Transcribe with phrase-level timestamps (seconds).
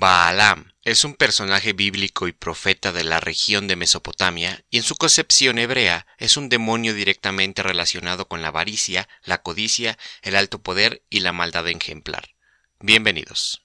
[0.00, 4.96] Baalam es un personaje bíblico y profeta de la región de Mesopotamia y en su
[4.96, 11.02] concepción hebrea es un demonio directamente relacionado con la avaricia, la codicia, el alto poder
[11.10, 12.30] y la maldad ejemplar.
[12.80, 13.62] Bienvenidos.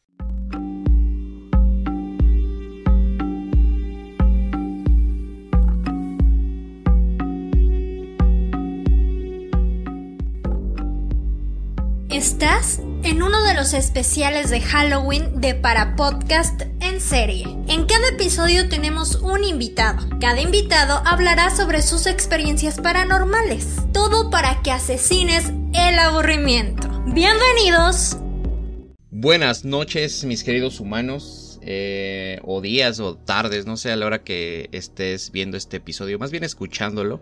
[12.09, 17.45] Estás en uno de los especiales de Halloween de Para Podcast en serie.
[17.67, 20.09] En cada episodio tenemos un invitado.
[20.19, 23.67] Cada invitado hablará sobre sus experiencias paranormales.
[23.93, 26.89] Todo para que asesines el aburrimiento.
[27.05, 28.17] Bienvenidos.
[29.11, 31.59] Buenas noches, mis queridos humanos.
[31.61, 36.17] Eh, o días o tardes, no sé a la hora que estés viendo este episodio,
[36.17, 37.21] más bien escuchándolo.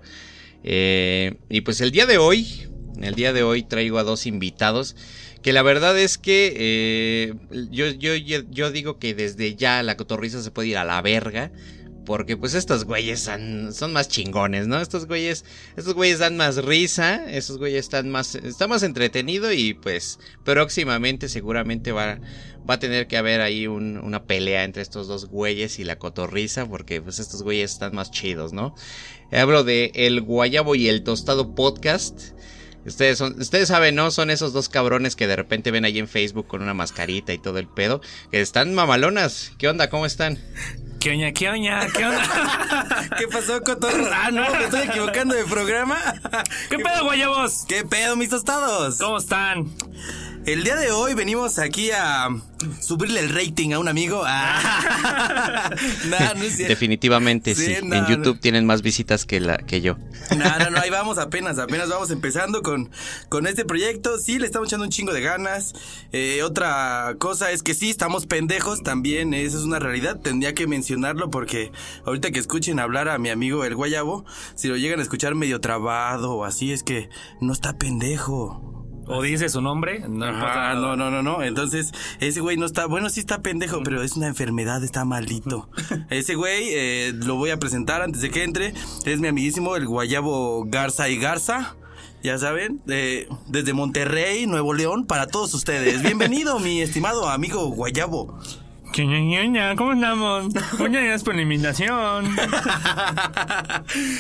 [0.63, 2.70] Eh, y pues el día de hoy
[3.02, 4.95] el día de hoy traigo a dos invitados
[5.43, 7.33] que la verdad es que eh,
[7.70, 11.51] yo, yo, yo, digo que desde ya la cotorriza se puede ir a la verga.
[12.05, 14.81] Porque pues estos güeyes son, más chingones, ¿no?
[14.81, 15.45] Estos güeyes,
[15.77, 21.29] estos güeyes dan más risa, estos güeyes están más, está más entretenido y pues próximamente
[21.29, 22.20] seguramente va,
[22.70, 26.68] va a tener que haber ahí una pelea entre estos dos güeyes y la cotorriza
[26.68, 28.75] porque pues estos güeyes están más chidos, ¿no?
[29.31, 32.34] Hablo de El Guayabo y el Tostado Podcast.
[32.85, 34.12] Ustedes, son, ustedes saben, ¿no?
[34.12, 37.37] Son esos dos cabrones que de repente ven ahí en Facebook con una mascarita y
[37.37, 38.01] todo el pedo.
[38.31, 39.53] Que están mamalonas.
[39.57, 39.90] ¿Qué onda?
[39.90, 40.40] ¿Cómo están?
[40.99, 43.09] ¿Qué oña, qué oña, qué onda?
[43.17, 44.07] ¿Qué pasó, Cotorro?
[44.09, 45.98] Ah, no, me estoy equivocando de programa.
[46.70, 47.65] ¿Qué pedo, guayabos?
[47.67, 48.99] ¿Qué pedo, mis tostados?
[48.99, 49.70] ¿Cómo están?
[50.46, 52.27] El día de hoy venimos aquí a
[52.82, 54.24] subirle el rating a un amigo.
[54.26, 55.70] Ah.
[56.58, 57.74] Definitivamente sí.
[57.74, 59.96] en YouTube tienen más visitas que la que yo.
[60.38, 62.91] No, no, no, ahí vamos apenas, apenas vamos empezando con,
[63.30, 64.18] con este proyecto.
[64.18, 65.75] Sí, le estamos echando un chingo de ganas.
[66.12, 70.19] Eh, otra cosa es que sí, estamos pendejos también, esa es una realidad.
[70.19, 71.72] Tendría que mencionarlo porque
[72.06, 74.25] ahorita que escuchen hablar a mi amigo el Guayabo,
[74.56, 77.09] si lo llegan a escuchar medio trabado o así, es que
[77.40, 78.72] no está pendejo.
[79.16, 80.00] O dice su nombre.
[80.09, 81.44] No, no, no, no, no.
[81.44, 85.69] Entonces, ese güey no está, bueno, sí está pendejo, pero es una enfermedad, está maldito.
[86.09, 88.73] ese güey, eh, lo voy a presentar antes de que entre.
[89.06, 91.75] Es mi amiguísimo, el Guayabo Garza y Garza.
[92.23, 96.02] Ya saben, desde Monterrey, Nuevo León, para todos ustedes.
[96.02, 98.40] Bienvenido, mi estimado amigo Guayabo.
[98.96, 100.46] ¿Cómo andamos?
[100.54, 102.36] Muchas gracias por la invitación.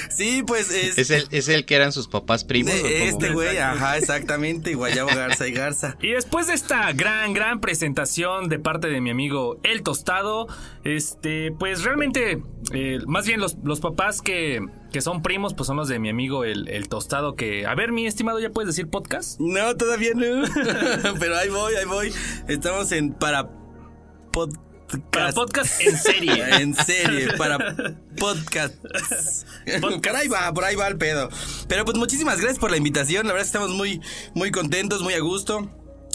[0.09, 0.97] sí, pues es...
[0.97, 2.73] ¿Es el, ¿Es el que eran sus papás primos?
[2.73, 5.95] este güey, ajá, exactamente, Guayabo Garza y Garza.
[6.01, 10.47] Y después de esta gran, gran presentación de parte de mi amigo El Tostado,
[10.83, 12.41] este, pues realmente,
[12.73, 16.09] eh, más bien los, los papás que, que son primos, pues son los de mi
[16.09, 17.67] amigo el, el, Tostado, que...
[17.67, 19.39] A ver, mi estimado, ¿ya puedes decir podcast?
[19.39, 20.45] No, todavía no.
[21.19, 22.11] Pero ahí voy, ahí voy.
[22.47, 23.49] Estamos en para
[24.33, 24.73] podcast.
[25.11, 26.43] Para podcast en serie.
[26.59, 27.75] en serie, para
[28.19, 28.75] podcast.
[29.81, 31.29] Por ahí va, por ahí va el pedo.
[31.67, 33.25] Pero pues muchísimas gracias por la invitación.
[33.25, 34.01] La verdad estamos muy,
[34.35, 35.69] muy contentos, muy a gusto.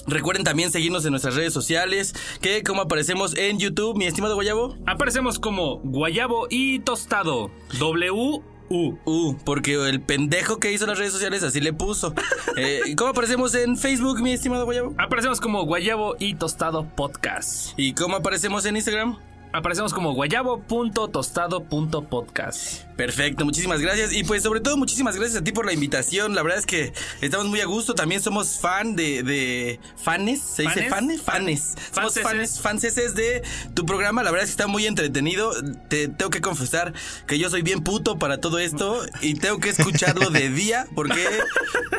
[0.06, 4.77] Recuerden también seguirnos en nuestras redes sociales, que como aparecemos en YouTube, mi estimado Guayabo.
[4.87, 7.50] Aparecemos como Guayabo y Tostado.
[7.79, 8.97] W U.
[9.05, 12.15] U, porque el pendejo que hizo las redes sociales así le puso.
[12.56, 14.93] Eh, ¿Cómo aparecemos en Facebook, mi estimado Guayabo?
[14.99, 17.73] Aparecemos como Guayabo y Tostado Podcast.
[17.77, 19.17] ¿Y cómo aparecemos en Instagram?
[19.53, 22.85] Aparecemos como guayabo.tostado.podcast.
[22.97, 24.13] Perfecto, muchísimas gracias.
[24.13, 26.35] Y pues sobre todo muchísimas gracias a ti por la invitación.
[26.35, 27.95] La verdad es que estamos muy a gusto.
[27.95, 29.23] También somos fan de...
[29.23, 30.43] de ¿Fanes?
[30.43, 31.23] ¿Se dice fanes?
[31.23, 31.77] Fanes.
[31.95, 33.43] Somos fanes, fanses de
[33.75, 34.23] tu programa.
[34.23, 35.53] La verdad es que está muy entretenido.
[35.89, 36.93] Te tengo que confesar
[37.27, 39.01] que yo soy bien puto para todo esto.
[39.23, 40.87] Y tengo que escucharlo de día.
[40.95, 41.25] Porque,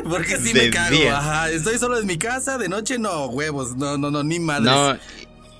[0.08, 0.96] porque sí me cago.
[1.10, 1.50] Ajá.
[1.50, 2.58] Estoy solo en mi casa.
[2.58, 3.76] De noche no, huevos.
[3.76, 4.70] No, no, no, ni madres.
[4.70, 4.96] No.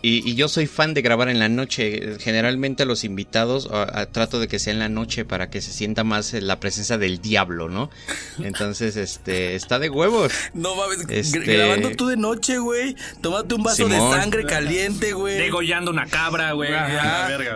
[0.03, 2.19] Y, yo soy fan de grabar en la noche.
[2.19, 3.69] Generalmente los invitados
[4.13, 7.21] trato de que sea en la noche para que se sienta más la presencia del
[7.21, 7.91] diablo, ¿no?
[8.43, 10.33] Entonces, este, está de huevos.
[10.55, 11.41] No mames, este...
[11.41, 12.97] grabando tú de noche, güey.
[13.21, 15.39] Tómate un vaso de sangre caliente, güey.
[15.39, 16.71] Degollando una cabra, güey.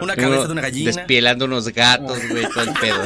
[0.00, 0.92] Una cabeza de una gallina.
[0.92, 3.02] Despielando unos gatos, güey, todo el pedo.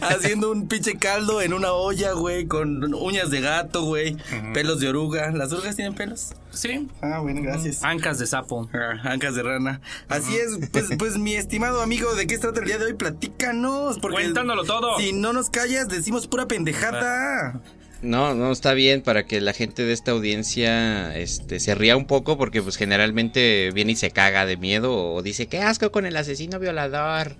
[0.02, 4.16] Haciendo un pinche caldo en una olla, güey, con uñas de gato, güey.
[4.54, 5.30] Pelos de oruga.
[5.32, 6.30] ¿Las orugas tienen pelos?
[6.56, 6.88] Sí.
[7.02, 7.84] Ah, bueno, gracias.
[7.84, 8.68] Ancas de sapo.
[8.72, 9.80] Ah, ancas de rana.
[10.08, 12.94] Así es, pues, pues mi estimado amigo, ¿de qué se trata el día de hoy?
[12.94, 13.98] Platícanos.
[13.98, 14.98] Porque Cuéntanoslo todo.
[14.98, 17.60] Si no nos callas, decimos pura pendejada.
[18.02, 22.06] No, no, está bien para que la gente de esta audiencia este, se ría un
[22.06, 26.06] poco porque pues generalmente viene y se caga de miedo o dice, qué asco con
[26.06, 27.36] el asesino violador.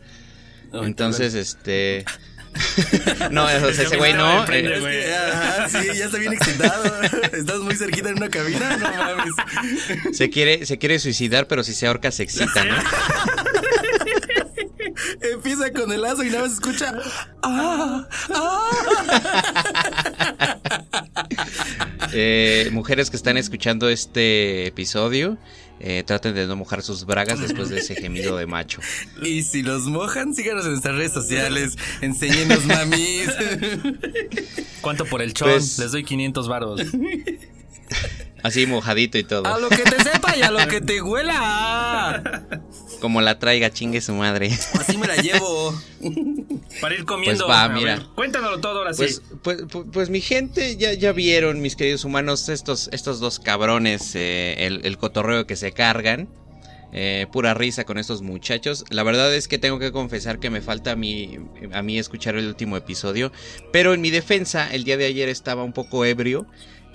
[0.72, 2.04] Entonces, este...
[3.30, 4.44] no, ese güey no.
[4.50, 4.80] Eh.
[5.68, 7.02] sí, ya está bien excitado.
[7.32, 9.34] Estás muy cerquita en una cabina, no mames.
[10.16, 12.76] Se quiere, se quiere suicidar, pero si se ahorca se excita, ¿no?
[15.20, 16.94] Empieza con el lazo y nada más escucha.
[17.42, 18.08] ¡Ah!
[18.30, 18.70] ¡Ah!
[22.12, 25.38] Eh, mujeres que están escuchando este episodio,
[25.80, 28.80] eh, traten de no mojar sus bragas después de ese gemido de macho.
[29.22, 31.76] Y si los mojan, síganos en nuestras redes sociales.
[32.00, 33.28] Enséñenos, mamis.
[34.80, 35.50] ¿Cuánto por el chon?
[35.50, 36.80] Pues Les doy 500 varos.
[38.42, 39.52] Así mojadito y todo.
[39.52, 42.44] A lo que te sepa y a lo que te huela.
[43.00, 44.56] Como la traiga, chingue su madre.
[44.78, 45.74] Así me la llevo.
[46.80, 47.46] Para ir comiendo.
[47.46, 48.06] Pues va, mira.
[48.14, 49.36] cuéntanoslo todo ahora pues, sí.
[49.42, 54.14] Pues, pues, pues, mi gente, ya, ya vieron, mis queridos humanos, estos, estos dos cabrones,
[54.14, 56.28] eh, el, cotorreo que se cargan.
[56.92, 58.84] Eh, pura risa con estos muchachos.
[58.90, 61.38] La verdad es que tengo que confesar que me falta a mí,
[61.72, 63.32] a mí escuchar el último episodio.
[63.72, 66.46] Pero en mi defensa, el día de ayer estaba un poco ebrio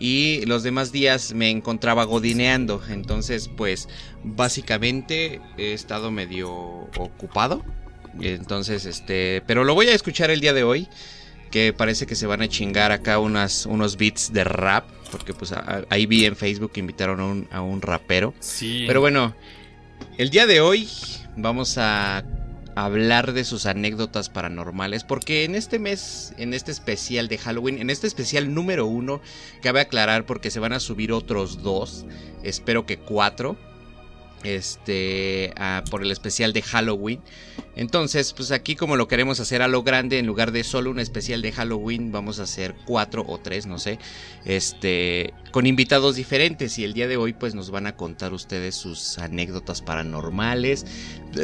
[0.02, 2.82] y los demás días me encontraba godineando.
[2.90, 3.88] Entonces, pues
[4.24, 7.64] básicamente he estado medio ocupado.
[8.20, 10.88] Entonces, este, pero lo voy a escuchar el día de hoy.
[11.50, 14.86] Que parece que se van a chingar acá unas, unos beats de rap.
[15.12, 15.54] Porque pues
[15.90, 18.34] ahí vi en Facebook que invitaron a un, a un rapero.
[18.40, 18.86] Sí.
[18.88, 19.36] Pero bueno,
[20.18, 20.88] el día de hoy
[21.36, 22.24] vamos a
[22.76, 25.04] hablar de sus anécdotas paranormales.
[25.04, 29.22] Porque en este mes, en este especial de Halloween, en este especial número uno,
[29.62, 32.06] cabe aclarar porque se van a subir otros dos,
[32.44, 33.58] espero que cuatro
[34.44, 35.54] este
[35.90, 37.22] por el especial de Halloween.
[37.76, 41.00] Entonces, pues aquí como lo queremos hacer a lo grande, en lugar de solo un
[41.00, 43.98] especial de Halloween, vamos a hacer cuatro o tres, no sé,
[44.46, 46.78] este, con invitados diferentes.
[46.80, 50.86] Y el día de hoy, pues nos van a contar ustedes sus anécdotas paranormales.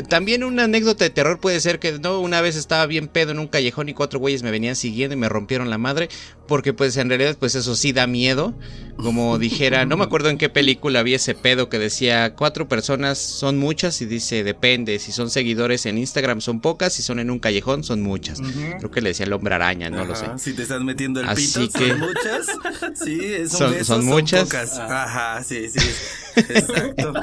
[0.09, 3.39] También una anécdota de terror puede ser que no, una vez estaba bien pedo en
[3.39, 6.09] un callejón y cuatro güeyes me venían siguiendo y me rompieron la madre,
[6.47, 8.53] porque pues en realidad, pues eso sí da miedo.
[8.97, 13.17] Como dijera, no me acuerdo en qué película había ese pedo que decía cuatro personas
[13.17, 17.29] son muchas y dice depende, si son seguidores en Instagram son pocas, si son en
[17.29, 18.41] un callejón son muchas.
[18.79, 20.25] Creo que le decía el hombre araña, no lo sé.
[20.37, 22.47] Si te estás metiendo el pito, son muchas.
[22.95, 24.53] Sí, son, son, muchas.
[24.53, 25.79] Ajá, sí, sí.
[26.35, 27.13] Exacto.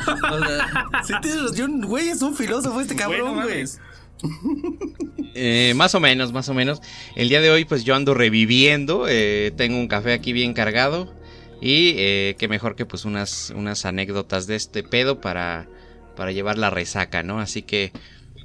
[1.87, 3.65] güey, es un filósofo este cabrón, güey.
[5.35, 6.81] Eh, más o menos, más o menos.
[7.17, 9.07] El día de hoy, pues yo ando reviviendo.
[9.09, 11.15] Eh, tengo un café aquí bien cargado.
[11.61, 15.69] Y eh, qué mejor que pues unas, unas anécdotas de este pedo para,
[16.17, 17.41] para llevar la resaca, ¿no?
[17.41, 17.93] Así que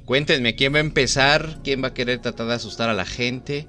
[0.04, 3.68] cuéntenme quién va a empezar, quién va a querer tratar de asustar a la gente.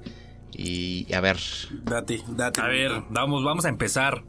[0.52, 1.38] Y a ver.
[1.84, 2.60] Date, date.
[2.60, 4.24] A ver, vamos, vamos a empezar.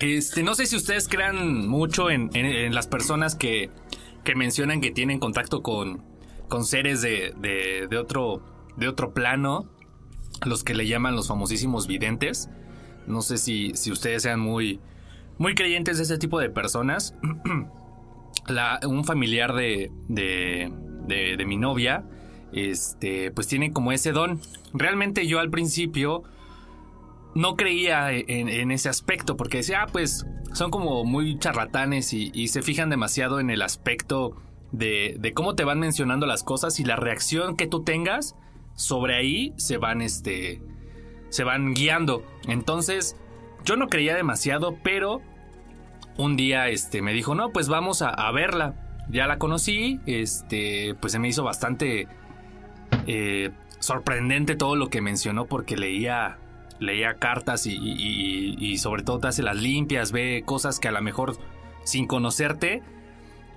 [0.00, 2.30] Este, no sé si ustedes crean mucho en,
[2.74, 3.70] las personas que,
[4.24, 6.02] que, mencionan que tienen contacto con,
[6.48, 8.42] con seres de, de, de, otro,
[8.76, 9.68] de otro plano,
[10.44, 12.48] los que le llaman los famosísimos videntes.
[13.06, 14.80] No sé si, ustedes sean muy,
[15.38, 17.14] muy creyentes de ese tipo de personas.
[18.86, 20.72] un familiar de, de,
[21.06, 22.04] de, mi novia,
[22.52, 24.40] este, pues tiene como ese don.
[24.72, 26.24] Realmente yo al principio
[27.34, 32.62] no creía en, ese aspecto, porque decía, ah, pues son como muy charlatanes y, se
[32.62, 34.36] fijan demasiado en el aspecto
[34.70, 38.36] de, cómo te van mencionando las cosas y la reacción que tú tengas
[38.74, 40.62] sobre ahí se van, este,
[41.30, 42.24] se van guiando.
[42.46, 43.16] Entonces,
[43.64, 45.20] yo no creía demasiado, pero
[46.16, 48.74] un día este, me dijo, no, pues vamos a, verla.
[49.08, 52.06] Ya la conocí, este, pues se me hizo bastante
[53.06, 56.38] eh, sorprendente todo lo que mencionó porque leía,
[56.82, 61.36] leía cartas y, sobre todo te hace las limpias, ve cosas que a lo mejor
[61.84, 62.82] sin conocerte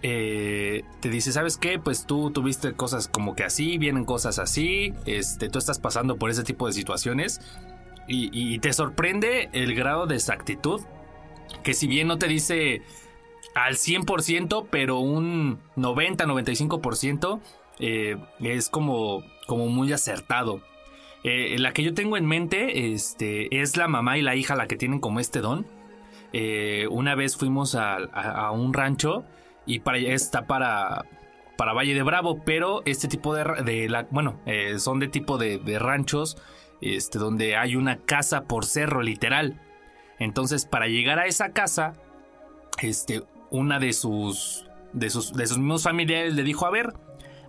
[0.02, 1.80] eh, te dice, ¿sabes qué?
[1.80, 6.30] Pues tú tuviste cosas como que así, vienen cosas así, este, tú estás pasando por
[6.30, 7.42] ese tipo de situaciones
[8.08, 10.82] y, te sorprende el grado de exactitud,
[11.64, 12.84] que si bien no te dice
[13.56, 17.40] al 100%, pero un 90-95%
[17.80, 20.62] eh, es como, como muy acertado.
[21.28, 24.68] Eh, la que yo tengo en mente este, es la mamá y la hija la
[24.68, 25.66] que tienen como este don.
[26.92, 29.26] una vez fuimos a un rancho
[29.66, 31.06] y para está para
[31.56, 35.38] para Valle de Bravo, pero este tipo de, de la, bueno, eh, son de tipo
[35.38, 36.38] de, ranchos,
[36.82, 39.62] este, donde hay una casa por cerro, literal.
[40.20, 41.94] Entonces, para llegar a esa casa,
[42.82, 46.94] este, una de sus, de sus, de sus mismos familiares le dijo, a ver,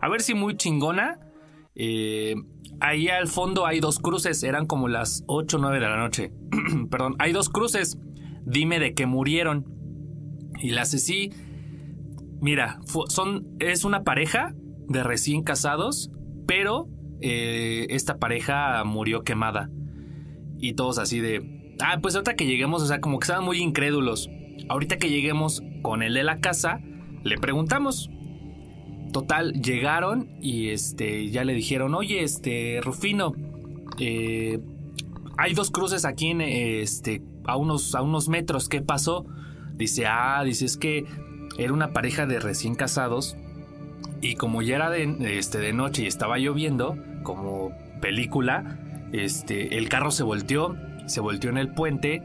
[0.00, 1.20] a ver si muy chingona,
[1.74, 2.34] eh,
[2.80, 6.32] ahí al fondo hay dos cruces, eran como las 8 o 9 de la noche.
[6.90, 7.98] Perdón, hay dos cruces,
[8.44, 9.64] dime de qué murieron.
[10.60, 11.30] Y la Ceci
[12.40, 12.78] Mira,
[13.08, 14.54] son, es una pareja
[14.88, 16.10] de recién casados,
[16.46, 16.88] pero
[17.20, 19.70] eh, esta pareja murió quemada.
[20.58, 23.58] Y todos así de, ah, pues ahorita que lleguemos, o sea, como que estaban muy
[23.58, 24.28] incrédulos.
[24.68, 26.80] Ahorita que lleguemos con el de la casa,
[27.24, 28.10] le preguntamos.
[29.16, 33.32] Total, llegaron y este, ya le dijeron, oye, este, Rufino,
[33.98, 34.60] eh,
[35.38, 39.24] hay dos cruces aquí en, este, a unos, a unos metros, ¿qué pasó?
[39.72, 41.06] Dice, ah, dice, es que
[41.56, 43.38] era una pareja de recién casados
[44.20, 48.78] y como ya era de, este, de noche y estaba lloviendo, como película,
[49.12, 52.22] este, el carro se volteó, se volteó en el puente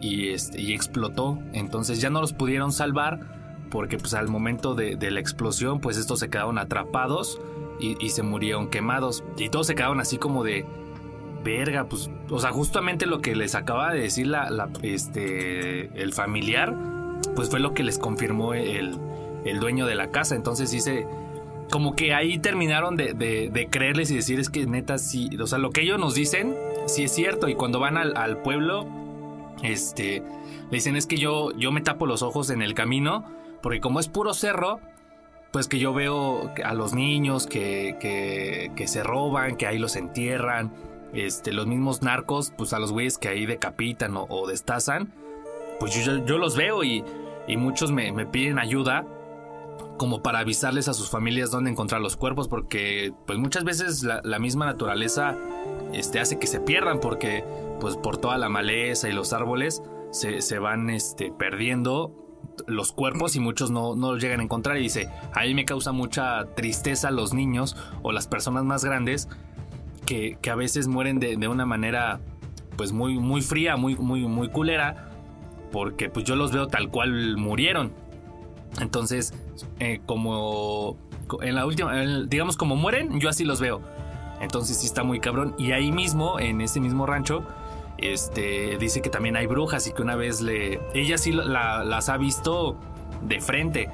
[0.00, 1.38] y, este, y explotó.
[1.52, 3.39] Entonces ya no los pudieron salvar
[3.70, 7.40] porque pues al momento de, la explosión pues estos se quedaron atrapados
[7.78, 9.24] y, se murieron quemados.
[9.38, 10.66] Y todos se quedaron así como de...
[11.42, 16.76] Verga, pues, o sea, justamente lo que les acaba de decir la, este, el familiar,
[17.34, 18.98] pues fue lo que les confirmó el,
[19.46, 20.36] el dueño de la casa.
[20.36, 21.06] Entonces dice,
[21.70, 25.58] como que ahí terminaron de, de, creerles y decir es que neta sí, o sea,
[25.58, 28.86] lo que ellos nos dicen sí es cierto y cuando van al, pueblo,
[29.62, 30.22] este,
[30.70, 33.24] le dicen es que yo, yo me tapo los ojos en el camino
[33.62, 34.80] porque como es puro cerro,
[35.52, 40.72] pues que yo veo a los niños que, que, se roban, que ahí los entierran,
[41.12, 45.12] este, los mismos narcos, pues a los güeyes que ahí decapitan o, destazan,
[45.80, 47.04] pues yo, yo, los veo y,
[47.48, 49.04] y muchos me, me piden ayuda
[50.00, 54.38] como para avisarles a sus familias dónde encontrar los cuerpos, porque pues muchas veces la,
[54.38, 55.36] misma naturaleza
[55.92, 57.44] este, hace que se pierdan, porque
[57.82, 62.14] pues por toda la maleza y los árboles se, van este, perdiendo
[62.66, 65.64] los cuerpos y muchos no, no, los llegan a encontrar y dice, a mí me
[65.64, 69.28] causa mucha tristeza los niños o las personas más grandes
[70.06, 72.20] que, a veces mueren de, una manera
[72.76, 75.08] pues muy, muy fría, muy, muy, muy culera,
[75.70, 77.92] porque pues yo los veo tal cual murieron.
[78.80, 79.34] Entonces,
[79.78, 80.96] eh, como
[81.42, 81.94] en la última,
[82.26, 83.82] digamos como mueren, yo así los veo.
[84.40, 85.54] Entonces sí está muy cabrón.
[85.58, 87.44] Y ahí mismo, en ese mismo rancho,
[88.02, 90.80] este, dice que también hay brujas y que una vez le...
[90.94, 92.76] Ella sí las ha visto
[93.22, 93.88] de frente.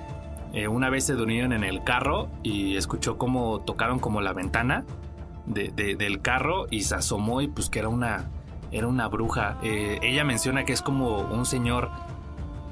[0.52, 4.84] Eh, una vez se durmieron en el carro y escuchó como tocaron como la ventana
[5.46, 8.30] del carro y se asomó y pues que era una,
[8.72, 9.58] era una bruja.
[9.62, 11.90] Eh, ella menciona que es como un señor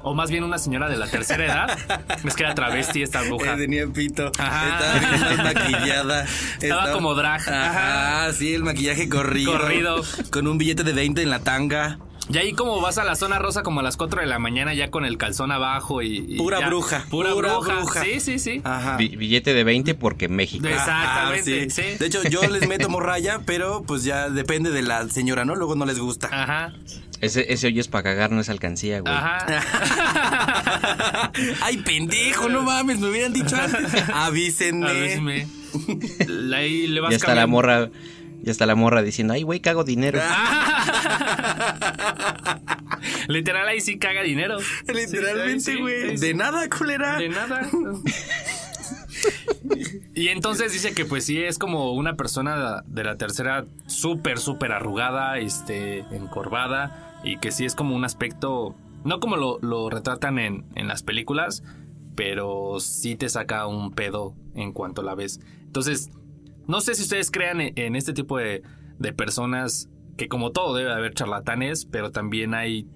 [0.05, 1.77] o más bien una señora de la tercera edad.
[2.23, 3.57] es que era travesti esta bruja.
[3.57, 4.31] tenía pito.
[4.37, 4.85] Ajá.
[5.15, 6.25] Estaba maquillada.
[6.61, 7.41] Estaba, como drag.
[7.49, 8.31] Ajá.
[8.33, 9.53] sí, el maquillaje corrido.
[9.53, 10.01] Corrido.
[10.29, 11.97] Con un billete de 20 en la tanga.
[12.27, 14.73] Y ahí como vas a la zona rosa como a las 4 de la mañana
[14.73, 16.37] ya con el calzón abajo y...
[16.37, 17.05] pura bruja.
[17.09, 18.03] Pura, bruja.
[18.03, 18.61] Sí, sí, sí.
[18.63, 18.97] Ajá.
[18.97, 20.67] billete de 20 porque México.
[20.67, 21.69] Exactamente.
[21.69, 21.83] sí.
[21.99, 25.55] De hecho, yo les meto morraya, pero pues ya depende de la señora, ¿no?
[25.55, 26.29] Luego no les gusta.
[26.31, 26.73] Ajá.
[27.21, 29.13] Ese, ese hoyo es para cagar, no es alcancía, güey.
[29.13, 29.45] Ajá.
[31.61, 34.03] Ay, pendejo, no mames, me hubieran dicho antes.
[34.13, 34.89] Avísenme.
[34.89, 35.47] Avísenme.
[36.55, 37.89] Ahí le vas y hasta la morra,
[38.43, 40.19] y hasta la morra diciendo, ay, güey, cago dinero.
[43.27, 44.57] Literal, ahí sí caga dinero.
[44.93, 46.17] Literalmente, güey.
[46.17, 47.17] de nada, culera.
[47.17, 47.67] De nada.
[50.13, 54.71] y entonces dice que pues sí es como una persona de la tercera súper, súper
[54.73, 60.65] arrugada, este, encorvada y que sí es como un aspecto, no como lo, retratan en,
[60.75, 61.63] en, las películas,
[62.15, 65.41] pero sí te saca un pedo en cuanto la ves.
[65.63, 66.11] Entonces,
[66.67, 68.61] no sé si ustedes crean en, este tipo de,
[68.99, 72.87] de personas que como todo debe haber charlatanes, pero también hay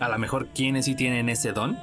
[0.00, 1.78] a lo mejor quienes sí tienen ese don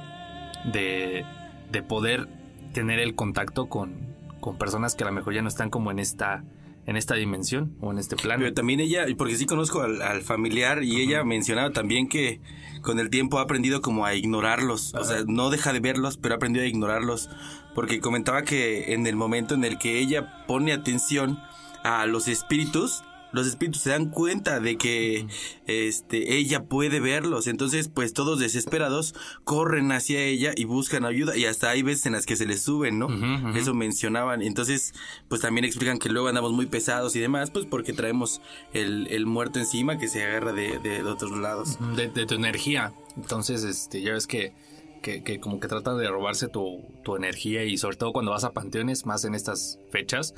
[0.72, 1.26] de,
[1.70, 2.28] de poder
[2.72, 5.98] tener el contacto con, con personas que a lo mejor ya no están como en
[5.98, 6.44] esta
[6.86, 8.42] en esta dimensión o en este plano.
[8.42, 12.40] Pero también ella, porque sí conozco al, familiar y ella mencionaba también que
[12.82, 16.34] con el tiempo ha aprendido como a ignorarlos, o sea, no deja de verlos, pero
[16.34, 17.30] ha aprendido a ignorarlos,
[17.74, 21.38] porque comentaba que en el momento en el que ella pone atención
[21.82, 23.02] a los espíritus,
[23.34, 25.26] los espíritus se dan cuenta de que
[25.66, 31.44] este ella puede verlos, entonces pues todos desesperados corren hacia ella y buscan ayuda y
[31.46, 33.08] hasta hay veces en las que se les suben, ¿no?
[33.56, 34.94] Eso mencionaban, entonces
[35.28, 38.40] pues también explican que luego andamos muy pesados y demás, pues porque traemos
[38.72, 41.78] el, el muerto encima que se agarra de, de, otros lados.
[41.96, 44.54] De, tu energía, entonces este ya ves que
[45.02, 48.44] que, que, como que trata de robarse tu, tu, energía y sobre todo cuando vas
[48.44, 50.34] a panteones, más en estas fechas,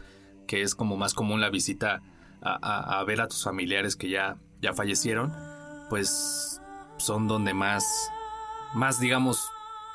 [0.49, 2.03] que es como más común la visita
[2.47, 5.33] a, ver a tus familiares que ya, ya fallecieron,
[5.89, 6.61] pues
[6.99, 7.85] son donde más,
[8.75, 9.49] más digamos,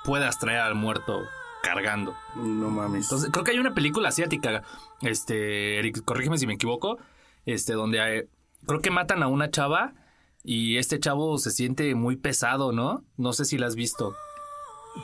[0.04, 1.24] puedas traer al muerto
[1.64, 2.16] cargando.
[2.36, 3.06] No mames.
[3.06, 4.64] Entonces, creo que hay una película asiática,
[5.02, 6.98] este, Eric, corrígeme si me equivoco,
[7.46, 8.28] este, donde
[8.66, 9.94] creo que matan a una chava
[10.44, 13.04] y este chavo se siente muy pesado, ¿no?
[13.18, 14.16] No sé si la has visto.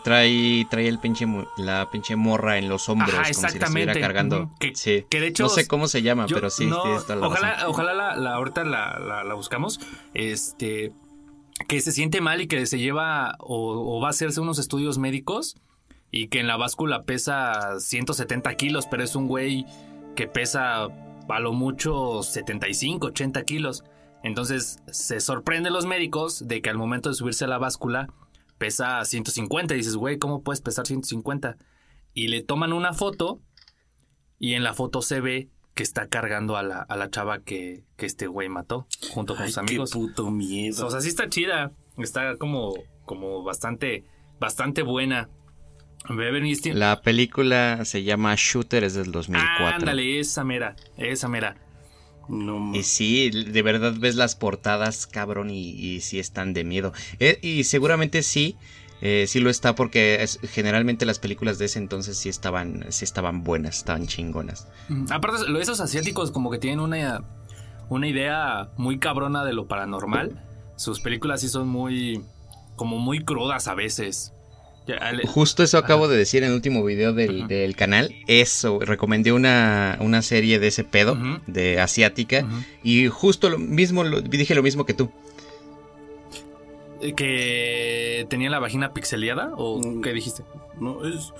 [0.03, 1.25] Trae, trae el pinche,
[1.58, 4.51] la pinche morra en los hombros, como si la estuviera cargando.
[4.60, 5.06] que, sí.
[5.10, 9.34] de hecho, no sé cómo se llama, pero sí, Ojalá, ojalá la, ahorita la, la,
[9.34, 9.79] buscamos.
[10.13, 10.91] Este
[11.67, 15.58] que se siente mal y que se lleva o, va a hacerse unos estudios médicos
[16.12, 19.65] y que en la báscula pesa 170 kilos, pero es un güey
[20.15, 23.84] que pesa a lo mucho 75, 80 kilos.
[24.24, 28.08] Entonces se sorprenden los médicos de que al momento de subirse a la báscula
[28.58, 29.74] pesa 150.
[29.74, 31.58] Y dices, güey, ¿cómo puedes pesar 150?
[32.14, 33.42] Y le toman una foto
[34.40, 37.84] y en la foto se ve que está cargando a la, a la chava que,
[37.98, 39.92] que este güey mató junto con sus amigos.
[39.92, 40.88] Qué puto miedo.
[40.88, 41.72] O sea, sí está chida.
[41.98, 42.74] Está como,
[43.06, 44.04] como bastante,
[44.40, 45.30] bastante buena.
[46.74, 49.76] La película se llama Shooter, es del 2004.
[49.76, 51.58] Ándale, esa mera, esa mera.
[52.28, 56.94] No, y sí, de verdad ves las portadas, cabrón, y, y sí están de miedo.
[57.20, 58.58] Eh, y seguramente sí,
[59.02, 63.44] eh, sí lo está porque generalmente las películas de ese entonces sí estaban, sí estaban
[63.44, 64.68] buenas, estaban chingonas.
[64.90, 67.24] Mm, aparte, esos asiáticos como que tienen una,
[67.90, 70.44] una idea muy cabrona de lo paranormal.
[70.76, 72.24] Sus películas sí son muy,
[72.76, 74.34] como muy crudas a veces.
[75.25, 78.15] Justo eso acabo de decir en el último video del, canal.
[78.27, 81.17] Eso, recomendé una, una, serie de ese pedo,
[81.48, 82.46] de asiática.
[82.84, 85.12] Y justo lo mismo, dije lo mismo que tú.
[87.01, 89.51] Eh, ¿Que tenía la vagina pixeleada?
[89.56, 90.01] ¿O mm.
[90.01, 90.44] qué dijiste?
[90.79, 91.32] No, es.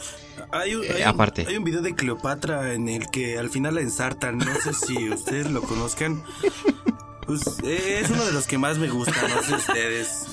[0.51, 1.45] Hay, un, eh, aparte.
[1.47, 4.37] hay un video de Cleopatra en el que al final la ensartan.
[4.37, 6.23] No sé si ustedes lo conozcan.
[7.27, 10.25] Pues eh, es uno de los que más me gusta, no sé ustedes.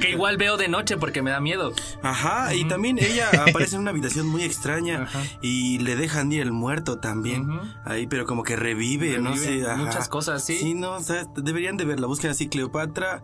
[0.00, 1.72] Que igual veo de noche porque me da miedo.
[2.02, 5.06] Ajá, y también ella aparece en una habitación muy extraña
[5.40, 7.48] y le dejan ir el muerto también.
[7.84, 9.62] Ahí, pero como que revive, no sé.
[9.76, 10.58] Muchas cosas, sí.
[10.58, 12.08] Sí, no, o sea, deberían de verla.
[12.08, 13.22] Busquen así Cleopatra.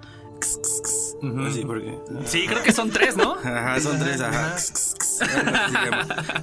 [1.49, 1.99] Así porque.
[2.26, 3.33] Sí, creo que son tres, ¿no?
[3.45, 4.56] Ajá, son tres, ajá.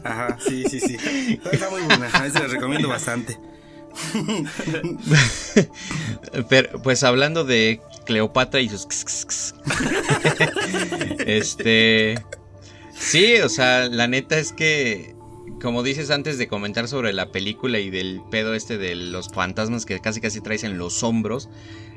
[0.04, 0.98] Ajá, sí, sí, sí.
[1.52, 3.40] Está muy buena, se la recomiendo bastante.
[6.84, 8.88] Pues hablando de Cleopatra y sus...
[11.26, 12.24] este...
[12.96, 15.16] Sí, o sea, la neta es que,
[15.62, 19.86] como dices antes de comentar sobre la película y del pedo este de los fantasmas
[19.86, 21.50] que casi casi traes en los hombros,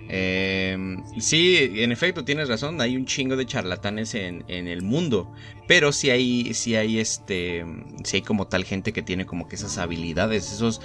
[0.08, 2.80] eh, sí, en efecto, tienes razón.
[2.80, 5.32] Hay un chingo de charlatanes en, el mundo.
[5.66, 7.64] Pero sí hay, sí hay este.
[8.04, 10.52] Sí hay como tal gente que tiene como que esas habilidades.
[10.52, 10.80] Esos.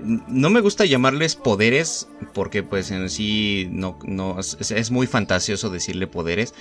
[0.00, 2.08] No me gusta llamarles poderes.
[2.32, 6.54] Porque pues en sí no, no es, muy fantasioso decirle poderes.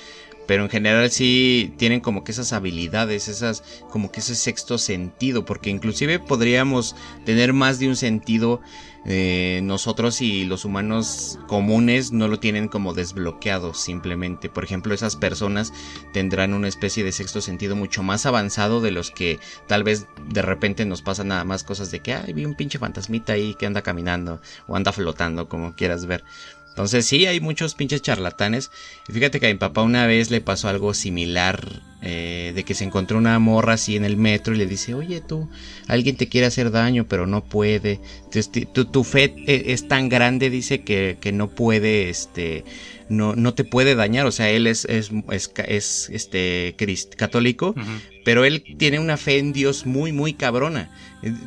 [0.45, 5.45] Pero en general sí tienen como que esas habilidades, esas, como que ese sexto sentido.
[5.45, 6.95] Porque inclusive podríamos
[7.25, 8.61] tener más de un sentido
[9.05, 14.49] eh, nosotros y los humanos comunes no lo tienen como desbloqueado simplemente.
[14.49, 15.73] Por ejemplo, esas personas
[16.13, 20.41] tendrán una especie de sexto sentido mucho más avanzado de los que tal vez de
[20.41, 23.65] repente nos pasan nada más cosas de que, ay, vi un pinche fantasmita ahí que
[23.65, 26.23] anda caminando o anda flotando, como quieras ver.
[26.69, 28.71] Entonces sí, hay muchos pinches charlatanes.
[29.07, 31.83] Y fíjate que a mi papá una vez le pasó algo similar.
[32.05, 35.21] Eh, de que se encontró una morra así en el metro y le dice, oye
[35.21, 35.47] tú,
[35.87, 38.01] alguien te quiere hacer daño pero no puede.
[38.73, 42.65] tu, tu, fe eh, es tan grande, dice, que, que no puede, este,
[43.07, 44.25] no, no te puede dañar.
[44.25, 46.75] O sea, él es, es, es, este,
[47.15, 47.73] católico,
[48.25, 50.91] pero él tiene una fe en Dios muy, muy cabrona.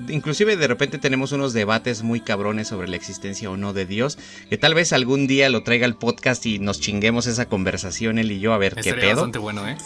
[0.09, 4.19] Inclusive de repente tenemos unos debates muy cabrones sobre la existencia o no de Dios,
[4.49, 8.33] que tal vez algún día lo traiga al podcast y nos chinguemos esa conversación él
[8.33, 9.16] y yo a ver qué pedo.
[9.16, 9.77] bastante bueno, ¿eh?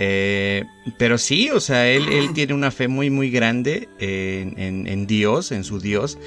[0.00, 0.64] Eh,
[0.98, 5.52] pero sí, o sea, él, él, tiene una fe muy, muy grande en, en Dios,
[5.52, 6.18] en su Dios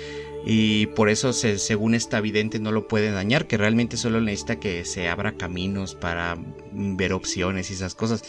[0.50, 4.86] y por eso según esta vidente no lo puede dañar, que realmente solo necesita que
[4.86, 6.38] se abra caminos para
[6.72, 8.24] ver opciones y esas cosas.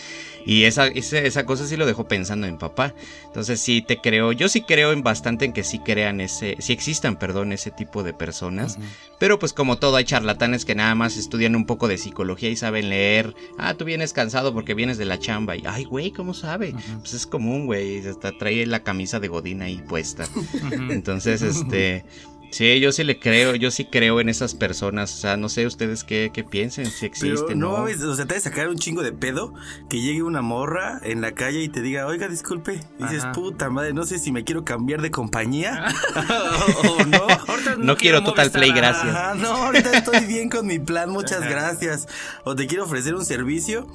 [0.45, 2.93] Y esa, esa, cosa sí lo dejó pensando en papá.
[3.27, 6.73] Entonces sí te creo, yo sí creo en bastante en que sí crean ese, sí
[6.73, 8.79] existan, perdón, ese tipo de personas.
[9.21, 12.57] Pero pues como todo hay charlatanes que nada más estudian un poco de psicología y
[12.57, 13.37] saben leer.
[13.59, 15.55] Ah, tú vienes cansado porque vienes de la chamba.
[15.55, 16.75] Y, ay, güey, ¿cómo sabe?
[16.99, 18.05] Pues es común, güey.
[18.05, 20.27] Hasta trae la camisa de Godín ahí puesta.
[20.91, 22.08] Entonces, este...
[22.51, 25.15] Sí, yo sí le creo, yo sí creo en esas personas.
[25.15, 27.59] O sea, no sé ustedes qué, qué piensen, si existen.
[27.59, 29.53] no, o sea, te de sacar un chingo de pedo
[29.91, 32.81] que llegue una morra en la calle y te diga, oiga, disculpe.
[32.99, 35.95] dices, puta madre, no sé si me quiero cambiar de compañía
[36.85, 37.27] o, no.
[37.79, 37.97] no.
[37.97, 39.37] quiero, Total Play, gracias.
[39.37, 42.09] no, ahorita estoy bien con mi plan, muchas gracias.
[42.45, 43.87] O te quiero ofrecer un servicio.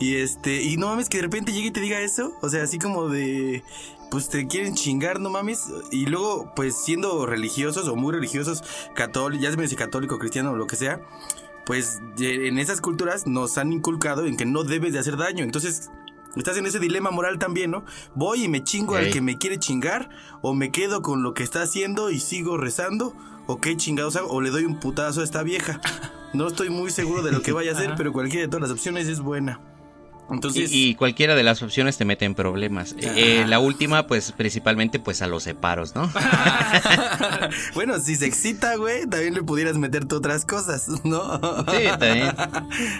[0.00, 2.32] Y este, y no mames que de repente llegue y te diga eso.
[2.40, 3.64] O sea, así como de,
[4.10, 5.66] pues te quieren chingar, no mames.
[5.90, 8.62] Y luego, pues siendo religiosos o muy religiosos,
[8.94, 11.00] católicos, ya se me católico, cristiano o lo que sea,
[11.66, 15.44] pues en esas culturas nos han inculcado en que no debes de hacer daño.
[15.44, 15.90] Entonces,
[16.36, 17.84] estás en ese dilema moral también, ¿no?
[18.14, 20.08] Voy y me chingo al que me quiere chingar,
[20.40, 23.14] o me quedo con lo que está haciendo y sigo rezando,
[23.46, 25.80] o qué chingados hago, o le doy un putazo a esta vieja.
[26.32, 28.70] No estoy muy seguro de lo que vaya a hacer, pero cualquiera de todas las
[28.70, 29.60] opciones es buena.
[30.30, 32.94] Entonces, Y, y cualquiera de las opciones te mete en problemas.
[32.98, 36.10] Eh, la última, pues principalmente, pues a los separos, ¿no?
[37.74, 41.38] bueno, si se excita, güey, también le pudieras meter tú otras cosas, ¿no?
[41.72, 42.32] Sí, también.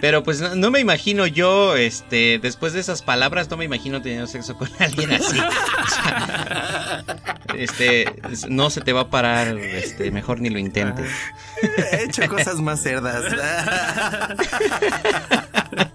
[0.00, 4.00] Pero pues no, no me imagino yo, este, después de esas palabras, no me imagino
[4.00, 5.38] teniendo sexo con alguien así.
[5.88, 7.04] O sea,
[7.56, 11.10] este, es- no se te va a parar, este, mejor ni lo intentes.
[11.92, 13.24] He hecho cosas más cerdas.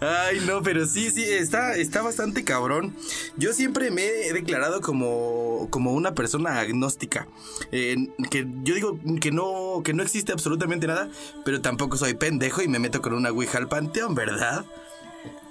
[0.00, 2.94] Ay, no, pero sí, sí, está, está bastante cabrón.
[3.36, 7.28] Yo siempre me he declarado como, como una persona agnóstica.
[7.72, 7.96] Eh,
[8.30, 11.10] que yo digo que no, que no existe absolutamente nada,
[11.44, 14.66] pero tampoco soy pendejo y me meto con una ouija al panteón, ¿verdad?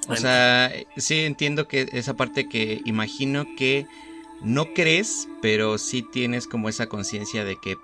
[0.10, 3.88] O sea, sí entiendo que esa parte que imagino que
[4.42, 7.78] no crees, pero sí tienes como esa conciencia de que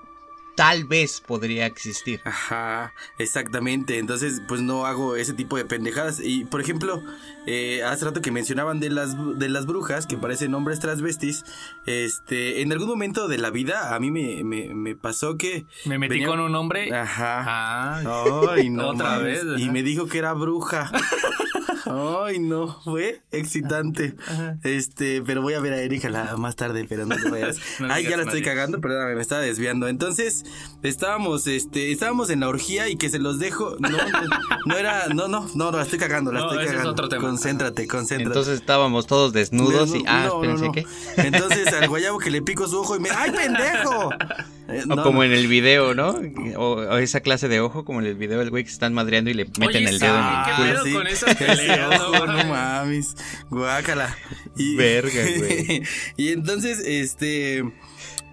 [0.55, 2.21] tal vez podría existir.
[2.25, 3.97] Ajá, exactamente.
[3.99, 6.19] Entonces, pues no hago ese tipo de pendejadas.
[6.23, 7.01] Y, por ejemplo,
[7.47, 11.43] eh, hace rato que mencionaban de las, de las brujas, que parecen hombres transvestis,
[11.85, 15.65] este, en algún momento de la vida a mí me, me, me pasó que...
[15.85, 16.93] Me metí venía- con un hombre.
[16.93, 17.43] Ajá.
[17.45, 18.89] Ah, Ay, no.
[18.89, 19.45] Otra mames.
[19.45, 20.91] vez, Y me dijo que era bruja.
[22.25, 24.15] Ay, no, fue excitante.
[24.63, 27.57] Este, pero voy a ver a Erika la- más tarde, pero no te vayas.
[27.79, 29.87] No Ay, ya la estoy cagando, perdóname, me estaba desviando.
[29.87, 30.45] Entonces,
[30.83, 33.75] estábamos, este, estábamos en la orgía y que se los dejo.
[33.79, 33.97] No, no,
[34.65, 36.91] no era, no, no, no, la estoy cagando, la No, estoy ese es cagando.
[36.91, 37.21] otro tema.
[37.21, 38.23] Concéntrate, concéntrate.
[38.29, 40.71] Entonces estábamos todos desnudos y, ah, No, no, espérense, no.
[40.71, 40.85] ¿qué?
[41.27, 44.09] Entonces al guayabo que le pico su ojo y me, ¡ay, pendejo!
[44.69, 45.23] Eh, O no, como no.
[45.25, 46.19] en el video, ¿no?
[46.57, 48.93] O, o esa clase de ojo, como en el video del güey que se están
[48.93, 50.73] madreando y le meten Oye, el sí, dedo en ¿qué el culo.
[50.73, 50.93] pedo sí.
[50.93, 51.99] con esas Ese peleas?
[52.07, 53.15] ojo, No mames.
[53.49, 54.15] Guácala.
[54.55, 55.83] Y, Verga, güey.
[56.17, 57.63] y entonces, este.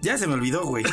[0.01, 0.83] Ya se me olvidó, güey.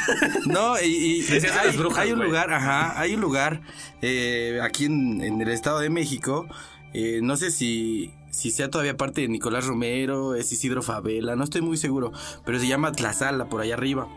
[0.47, 2.29] No, y, y hay, las brujas, hay un güey.
[2.29, 3.63] lugar, ajá, hay un lugar
[4.03, 6.47] eh, aquí en, en el Estado de México.
[6.93, 11.43] eh, no sé si, si sea todavía parte de Nicolás Romero, es Isidro Favela, no
[11.43, 12.13] estoy muy seguro,
[12.47, 14.09] pero se llama Tlazala, por allá arriba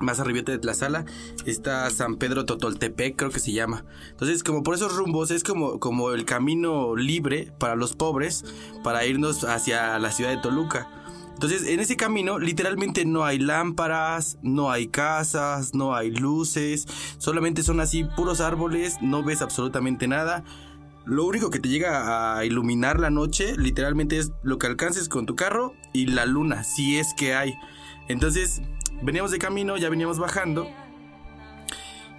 [0.00, 1.04] más arribita de Tlazala
[1.44, 3.84] está San Pedro Totoltepec, creo que se llama.
[4.10, 8.46] Entonces, como por esos rumbos es como, como el camino libre para los pobres
[8.82, 10.88] para irnos hacia la ciudad de Toluca.
[11.34, 16.86] Entonces, en ese camino literalmente no hay lámparas, no hay casas, no hay luces,
[17.18, 20.44] solamente son así puros árboles, no ves absolutamente nada.
[21.04, 25.26] Lo único que te llega a iluminar la noche literalmente es lo que alcances con
[25.26, 27.54] tu carro y la luna, si es que hay.
[28.08, 28.62] Entonces,
[29.02, 30.66] veníamos de camino, ya veníamos bajando.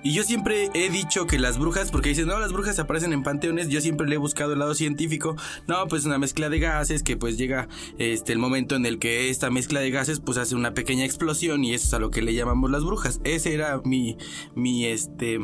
[0.05, 3.23] Y yo siempre he dicho que las brujas, porque dicen, no, las brujas aparecen en
[3.23, 5.35] panteones, yo siempre le he buscado el lado científico.
[5.67, 7.67] No, pues una mezcla de gases que pues llega
[7.97, 11.63] este el momento en el que esta mezcla de gases pues hace una pequeña explosión
[11.63, 13.19] y eso es a lo que le llamamos las brujas.
[13.23, 14.15] Ese era mi
[14.53, 15.39] mi este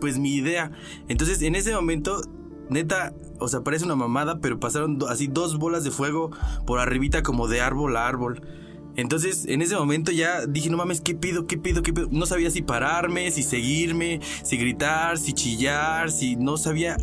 [0.00, 0.72] pues mi idea.
[1.08, 2.22] Entonces, en ese momento
[2.70, 6.30] neta, o sea, parece una mamada, pero pasaron así dos bolas de fuego
[6.66, 8.42] por arribita como de árbol a árbol.
[8.96, 11.46] Entonces, en ese momento ya dije, no mames, ¿qué pido?
[11.46, 11.82] ¿Qué pido?
[11.82, 12.08] ¿Qué pido?
[12.10, 16.96] No sabía si pararme, si seguirme, si gritar, si chillar, si no sabía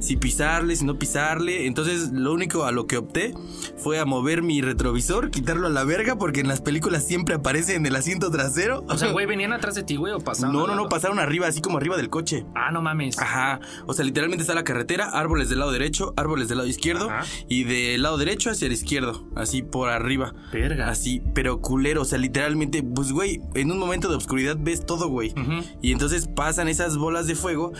[0.00, 1.66] si pisarle, si no pisarle.
[1.66, 3.34] Entonces, lo único a lo que opté
[3.76, 7.74] fue a mover mi retrovisor, quitarlo a la verga, porque en las películas siempre aparece
[7.74, 8.84] en el asiento trasero.
[8.88, 10.54] O sea, güey, ¿venían atrás de ti, güey, o pasaron?
[10.54, 12.44] no, no, no, pasaron arriba, así como arriba del coche.
[12.54, 13.18] Ah, no mames.
[13.18, 17.10] Ajá, o sea, literalmente está la carretera, árboles del lado derecho, árboles del lado izquierdo
[17.10, 17.26] Ajá.
[17.48, 20.34] y del lado derecho hacia el izquierdo, así por arriba.
[20.52, 20.88] Verga.
[20.88, 25.08] Así, pero culero, o sea, literalmente, pues güey, en un momento de oscuridad ves todo,
[25.08, 25.34] güey.
[25.82, 27.72] Y entonces pasan esas bolas de fuego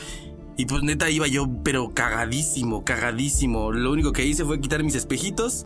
[0.61, 3.73] y pues neta iba yo, pero cagadísimo, cagadísimo.
[3.73, 5.65] Lo único que hice fue quitar mis espejitos,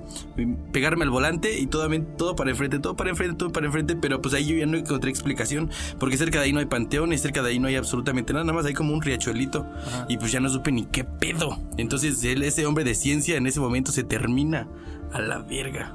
[0.70, 3.96] pegarme al volante y todo, todo para enfrente, todo para enfrente, todo para enfrente.
[3.96, 7.22] Pero pues ahí yo ya no encontré explicación, porque cerca de ahí no hay panteones,
[7.22, 9.66] cerca de ahí no hay absolutamente nada, nada más hay como un riachuelito.
[10.08, 11.58] Y pues ya no supe ni qué pedo.
[11.76, 14.68] Entonces él, ese hombre de ciencia en ese momento se termina
[15.12, 15.92] a la verga.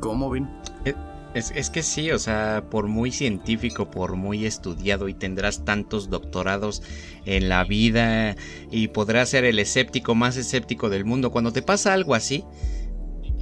[0.00, 0.48] ¿Cómo ven?
[0.86, 0.94] Eh,
[1.34, 6.08] Es, es que sí, o sea, por muy científico, por muy estudiado y tendrás tantos
[6.08, 6.82] doctorados
[7.26, 8.36] en la vida
[8.70, 12.44] y podrás ser el escéptico más escéptico del mundo, cuando te pasa algo así,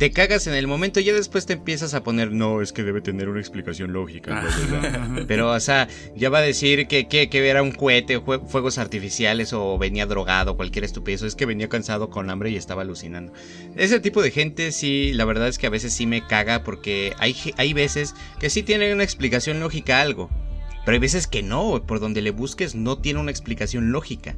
[0.02, 2.82] te cagas en el momento y ya después te empiezas a poner, no, es que
[2.82, 4.40] debe tener una explicación lógica.
[4.40, 5.24] bla, bla, bla".
[5.28, 5.86] Pero, o sea,
[6.16, 10.04] ya va a decir que, que, que era un cohete, jue- fuegos artificiales o venía
[10.06, 13.32] drogado, cualquier estupidez, o es que venía cansado con hambre y estaba alucinando.
[13.76, 17.12] Ese tipo de gente sí, la verdad es que a veces sí me caga porque
[17.20, 20.30] hay, hay veces que sí tienen una explicación lógica a algo.
[20.84, 24.34] Pero hay veces que no, por donde le busques no tiene una explicación lógica,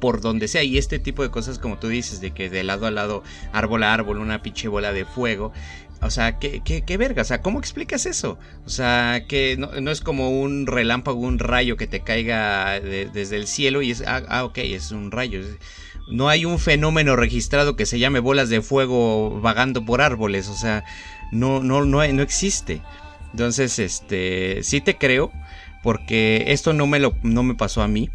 [0.00, 0.62] por donde sea.
[0.62, 3.82] Y este tipo de cosas, como tú dices, de que de lado a lado, árbol
[3.82, 5.52] a árbol, una pinche bola de fuego.
[6.00, 7.22] O sea, ¿qué, qué, qué verga?
[7.22, 8.38] O sea, ¿cómo explicas eso?
[8.64, 13.48] O sea, que no, es como un relámpago, un rayo que te caiga desde el
[13.48, 15.40] cielo y es, ah, ah, ok, es un rayo.
[16.12, 20.48] No hay un fenómeno registrado que se llame bolas de fuego vagando por árboles.
[20.48, 20.84] O sea,
[21.32, 22.80] no, no, no, no existe.
[23.32, 25.32] Entonces, este, sí te creo,
[25.82, 28.10] porque esto no me, lo, no me pasó a mí.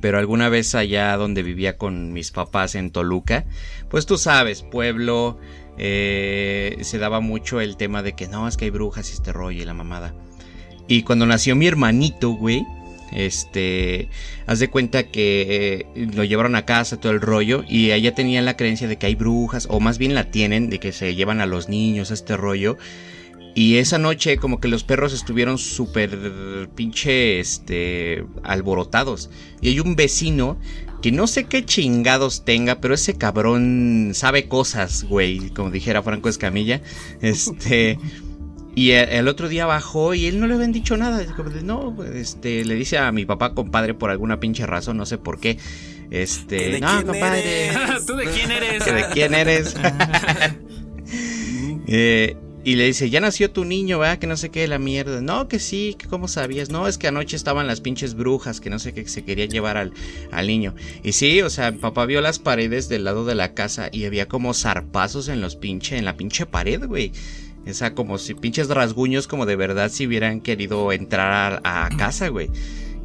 [0.00, 3.44] Pero alguna vez allá donde vivía con mis papás en Toluca,
[3.88, 5.38] pues tú sabes, pueblo,
[5.78, 9.32] eh, se daba mucho el tema de que no, es que hay brujas y este
[9.32, 10.14] rollo y la mamada.
[10.88, 12.64] Y cuando nació mi hermanito, güey,
[13.12, 14.08] este,
[14.46, 18.44] haz de cuenta que eh, lo llevaron a casa, todo el rollo, y allá tenían
[18.44, 21.40] la creencia de que hay brujas, o más bien la tienen, de que se llevan
[21.40, 22.76] a los niños, este rollo.
[23.54, 29.30] Y esa noche como que los perros estuvieron súper pinche, este, alborotados.
[29.60, 30.58] Y hay un vecino
[31.00, 36.28] que no sé qué chingados tenga, pero ese cabrón sabe cosas, güey, como dijera Franco
[36.28, 36.82] Escamilla.
[37.20, 37.98] Este...
[38.76, 41.24] Y el otro día bajó y él no le habían dicho nada.
[41.62, 45.38] No, este, le dice a mi papá compadre por alguna pinche razón, no sé por
[45.38, 45.58] qué.
[46.10, 47.70] Este, no, compadre.
[48.06, 48.84] ¿Tú de quién eres?
[48.84, 49.76] ¿De quién eres?
[51.86, 54.18] eh, y le dice, ya nació tu niño, ¿verdad?
[54.18, 55.20] Que no sé qué, la mierda.
[55.20, 56.70] No, que sí, que cómo sabías.
[56.70, 59.76] No, es que anoche estaban las pinches brujas, que no sé qué, se quería llevar
[59.76, 59.92] al,
[60.32, 60.74] al niño.
[61.02, 64.28] Y sí, o sea, papá vio las paredes del lado de la casa y había
[64.28, 67.12] como zarpazos en los pinche, en la pinche pared, güey.
[67.68, 71.90] O sea, como si pinches rasguños como de verdad si hubieran querido entrar a, a
[71.90, 72.50] casa, güey.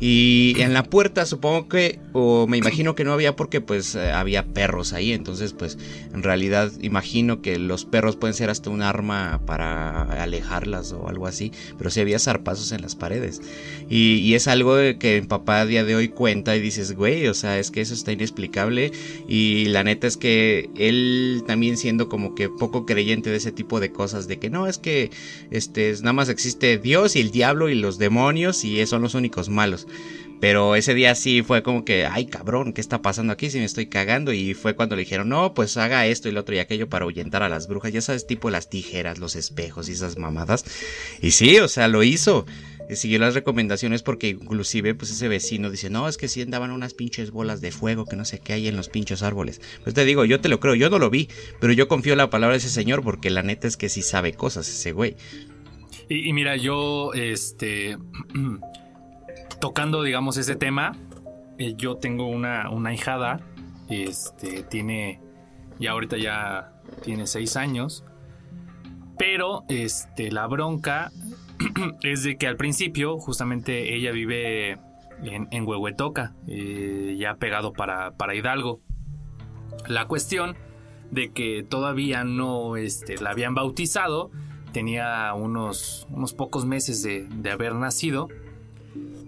[0.02, 4.12] Y en la puerta supongo que, o me imagino que no había porque pues eh,
[4.12, 5.78] había perros ahí, entonces pues
[6.14, 11.28] en realidad imagino que los perros pueden ser hasta un arma para alejarlas o algo
[11.28, 13.42] así, pero sí había zarpazos en las paredes.
[13.90, 17.34] Y, es algo que mi papá a día de hoy cuenta y dices, güey, o
[17.34, 18.92] sea, es que eso está inexplicable
[19.28, 23.80] y la neta es que él también siendo como que poco creyente de ese tipo
[23.80, 25.10] de cosas, de que no, es que
[25.52, 29.50] este, nada más existe Dios y el diablo y los demonios y son los únicos
[29.50, 29.88] malos.
[30.40, 33.50] Pero ese día sí fue como que, ay cabrón, ¿qué está pasando aquí?
[33.50, 34.32] Si me estoy cagando.
[34.32, 37.04] Y fue cuando le dijeron, no, pues haga esto y lo otro y aquello para
[37.04, 37.92] ahuyentar a las brujas.
[37.92, 40.64] Ya sabes, tipo las tijeras, los espejos y esas mamadas.
[41.22, 42.46] Y sí, o sea, lo hizo.
[42.96, 46.96] Siguió las recomendaciones porque inclusive pues ese vecino dice, no, es que sí andaban unas
[46.96, 49.62] pinches bolas de fuego que no sé qué hay en los pinches árboles.
[49.84, 52.18] Pues te digo, yo te lo creo, yo no lo vi, pero yo confío en
[52.18, 55.18] la palabra de ese señor porque la neta es que sí sabe cosas ese güey.
[56.08, 57.98] Y, y mira, yo, este...
[59.60, 60.94] tocando, digamos, ese tema,
[61.58, 63.42] eh, yo tengo una, una hijada,
[63.90, 65.22] este, tiene,
[65.80, 68.04] ya ahorita ya tiene seis años,
[69.18, 71.12] pero, este, la bronca
[72.04, 74.80] es de que al principio, justamente ella vive
[75.24, 78.80] en, en Huehuetoca, eh, ya pegado para, para Hidalgo.
[79.88, 80.56] La cuestión
[81.12, 84.32] de que todavía no este, la habían bautizado,
[84.72, 88.30] tenía unos, unos pocos meses de, de haber nacido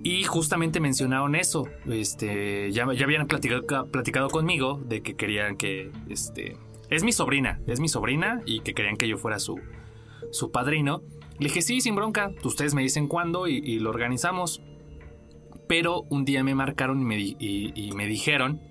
[0.03, 1.67] y justamente mencionaron eso.
[1.87, 5.91] Este, ya, ya habían platicado, platicado, conmigo de que querían que.
[6.09, 6.57] Este,
[6.89, 9.59] es mi sobrina, es mi sobrina y que querían que yo fuera su,
[10.31, 11.03] su padrino.
[11.39, 14.61] Le dije, sí, sin bronca, ustedes me dicen cuándo y, lo organizamos.
[15.67, 18.61] Pero un día me marcaron y me, y, me dijeron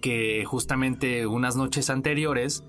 [0.00, 2.64] que justamente unas noches anteriores,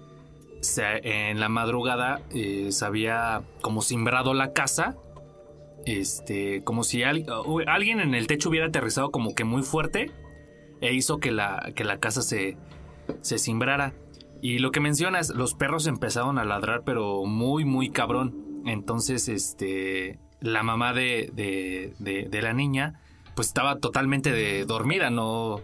[0.80, 4.98] en la madrugada, eh, se había como simbrado la casa
[5.88, 10.12] este, como si alguien en el techo hubiera aterrizado como que muy fuerte
[10.82, 12.58] e hizo que la, que la casa se,
[13.22, 13.94] se simbrara.
[14.42, 18.62] Y lo que mencionas, los perros empezaron a ladrar, pero muy, muy cabrón.
[18.66, 23.02] Entonces, este, la mamá de, de, de, la niña,
[23.36, 25.62] pues estaba totalmente dormida, no,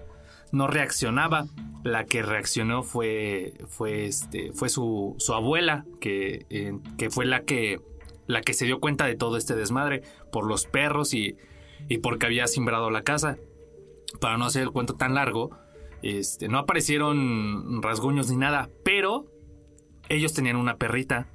[0.52, 1.46] no reaccionaba.
[1.84, 7.42] La que reaccionó fue, fue, este, fue su, su abuela, que, eh, que fue la
[7.42, 7.82] que
[8.28, 11.36] la que se dio cuenta de todo este desmadre por los perros y,
[11.90, 13.38] y porque había simbrado la casa.
[14.20, 15.52] Para no hacer el cuento tan largo,
[16.02, 19.26] este, no aparecieron rasguños ni nada, pero
[20.10, 21.30] ellos tenían una perrita.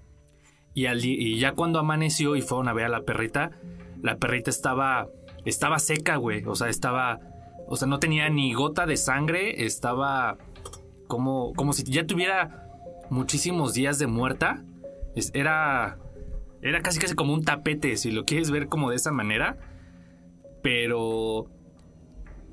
[0.74, 3.50] Y, al, y ya cuando amaneció y fueron a ver a la perrita,
[4.02, 5.08] la perrita estaba,
[5.44, 6.44] estaba seca, güey.
[6.44, 7.18] O sea, estaba,
[7.66, 10.38] o sea, no tenía ni gota de sangre, estaba
[11.08, 12.68] como, como si ya tuviera
[13.10, 14.64] muchísimos días de muerta.
[15.32, 15.98] Era,
[16.62, 19.58] era casi casi como un tapete, si lo quieres ver como de esa manera.
[20.62, 21.50] Pero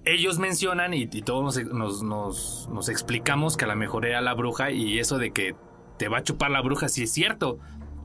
[0.06, 5.18] ellos mencionan y, todos nos, explicamos que a lo mejor era la bruja y eso
[5.18, 5.56] de que
[5.98, 7.60] te va a chupar la bruja sí es cierto.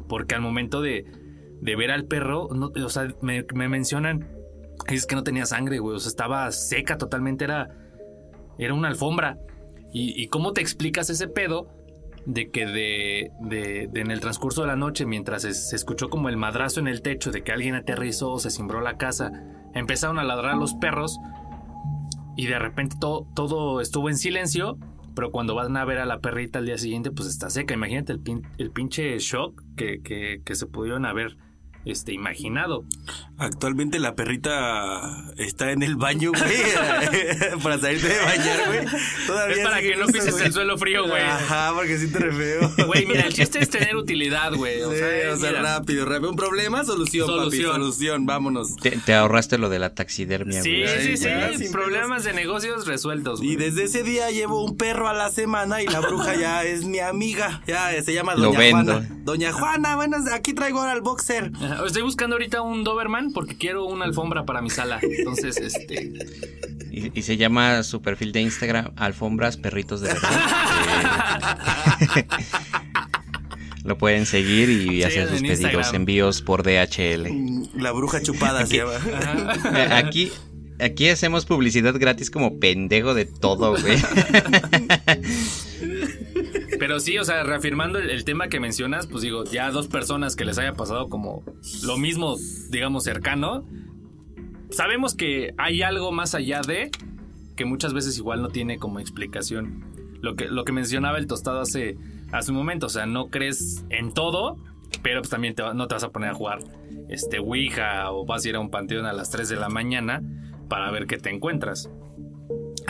[0.08, 1.04] Porque al momento de,
[1.60, 4.28] ver al perro, o sea, me, mencionan
[4.88, 5.96] es que no tenía sangre, güey.
[5.96, 7.44] O sea, estaba seca totalmente.
[7.44, 7.68] Era,
[8.58, 9.38] era una alfombra.
[9.92, 11.68] ¿Y, cómo te explicas ese pedo?
[12.26, 16.36] De que de, de, en el transcurso de la noche, mientras se, escuchó como el
[16.36, 19.32] madrazo en el techo de que alguien aterrizó, se cimbró la casa,
[19.74, 21.18] empezaron a ladrar los perros
[22.36, 24.78] y de repente todo, todo estuvo en silencio
[25.14, 27.74] pero cuando van a ver a la perrita al día siguiente, pues está seca.
[27.74, 31.36] Imagínate el, el pinche shock que, que, que se pudieron haber
[31.84, 32.84] este, imaginado.
[33.38, 37.58] Actualmente la perrita está en el baño, güey.
[37.62, 38.80] para salirte de bañar, güey.
[39.26, 41.22] Todavía es para que no pises el suelo frío, güey.
[41.22, 42.70] Ajá, porque sí te refeo.
[42.90, 44.82] Güey, mira, el chiste es tener utilidad, güey.
[44.82, 46.30] O, sea, o sea rápido, rápido.
[46.30, 47.72] Un problema, solución, solución.
[47.72, 47.82] papi.
[47.82, 48.76] Solución, vámonos.
[48.76, 51.68] Te, ahorraste lo de la taxidermia, sí, Sí, sí, sí.
[51.70, 55.86] Problemas de negocios resueltos, Y desde ese día llevo un perro a la semana y
[55.86, 57.62] la bruja ya es mi amiga.
[57.66, 58.92] Ya se llama Doña lo vendo.
[58.92, 59.08] Juana.
[59.22, 61.52] Doña Juana, bueno, aquí traigo ahora al boxer.
[61.86, 64.98] Estoy buscando ahorita un Doberman porque quiero una alfombra para mi sala.
[65.02, 66.12] Entonces, este.
[66.90, 71.58] Y, se llama su perfil de Instagram Alfombras Perritos de Verdad.
[73.84, 77.32] Lo pueden seguir y hacer sus pedidos, envíos por DHL.
[77.32, 78.92] Mm, la bruja chupada aquí, se llama.
[79.78, 80.32] Eh, aquí,
[80.80, 83.96] aquí hacemos publicidad gratis como pendejo de todo, güey.
[86.80, 90.46] Pero sí, o sea, reafirmando el, tema que mencionas, pues digo, ya dos personas que
[90.46, 91.44] les haya pasado como
[91.82, 92.36] lo mismo,
[92.70, 93.68] digamos, cercano,
[94.70, 96.90] sabemos que hay algo más allá de
[97.54, 99.84] que muchas veces igual no tiene como explicación.
[100.22, 101.98] Lo que, lo que mencionaba el tostado hace,
[102.32, 104.56] hace un momento, o sea, no crees en todo,
[105.02, 106.60] pero pues también no te vas a poner a jugar
[107.10, 110.22] este Ouija o vas a ir a un panteón a las 3 de la mañana
[110.70, 111.90] para ver qué te encuentras.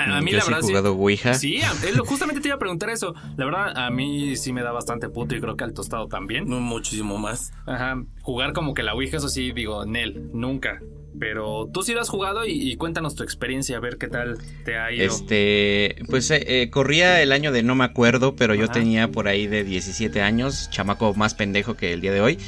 [0.08, 0.60] A, mí la verdad.
[0.60, 1.34] jugado Ouija.
[1.34, 1.60] Sí,
[2.06, 3.14] justamente te iba a preguntar eso.
[3.36, 6.48] La verdad, a mí sí me da bastante puto y creo que al tostado también.
[6.48, 7.52] No, muchísimo más.
[7.66, 8.02] Ajá.
[8.22, 10.80] Jugar como que la Ouija, eso sí, digo, Nel, nunca.
[11.18, 14.78] Pero tú sí lo has jugado y, cuéntanos tu experiencia, a ver qué tal te
[14.78, 15.04] ha ido.
[15.04, 19.26] Este, pues eh, eh, corría el año de no me acuerdo, pero yo tenía por
[19.28, 22.38] ahí de 17 años, chamaco más pendejo que el día de hoy.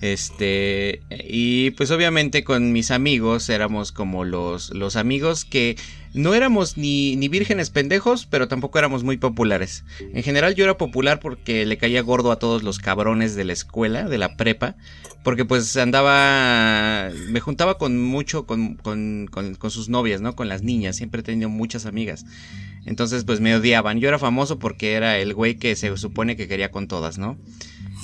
[0.00, 5.76] Este, y pues obviamente con mis amigos éramos como los, los amigos que
[6.14, 9.84] no éramos ni, ni vírgenes pendejos, pero tampoco éramos muy populares.
[10.14, 13.52] En general yo era popular porque le caía gordo a todos los cabrones de la
[13.52, 14.74] escuela, de la prepa,
[15.22, 20.34] porque pues andaba, me juntaba con mucho, con, con, con, con sus novias, ¿no?
[20.34, 22.24] Con las niñas, siempre he tenido muchas amigas.
[22.86, 24.00] Entonces pues me odiaban.
[24.00, 27.36] Yo era famoso porque era el güey que se supone que quería con todas, ¿no?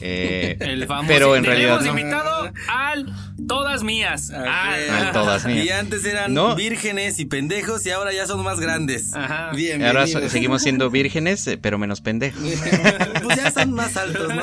[0.01, 0.59] Eh,
[1.07, 1.91] pero en realidad no.
[1.91, 3.07] invitado al
[3.47, 4.31] todas mías.
[4.31, 5.65] Al, todas mías.
[5.65, 9.15] Y antes eran vírgenes y pendejos y ahora ya son más grandes.
[9.15, 9.53] Ajá.
[9.53, 9.85] Bien.
[9.85, 12.43] Ahora seguimos siendo vírgenes, eh, pero menos pendejos.
[13.23, 14.43] pues ya son más altos, ¿no?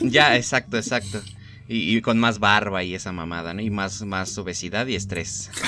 [0.00, 1.20] ya, exacto, exacto.
[1.68, 3.62] Y, con más barba y esa mamada, ¿no?
[3.62, 5.50] Y más, más obesidad y estrés.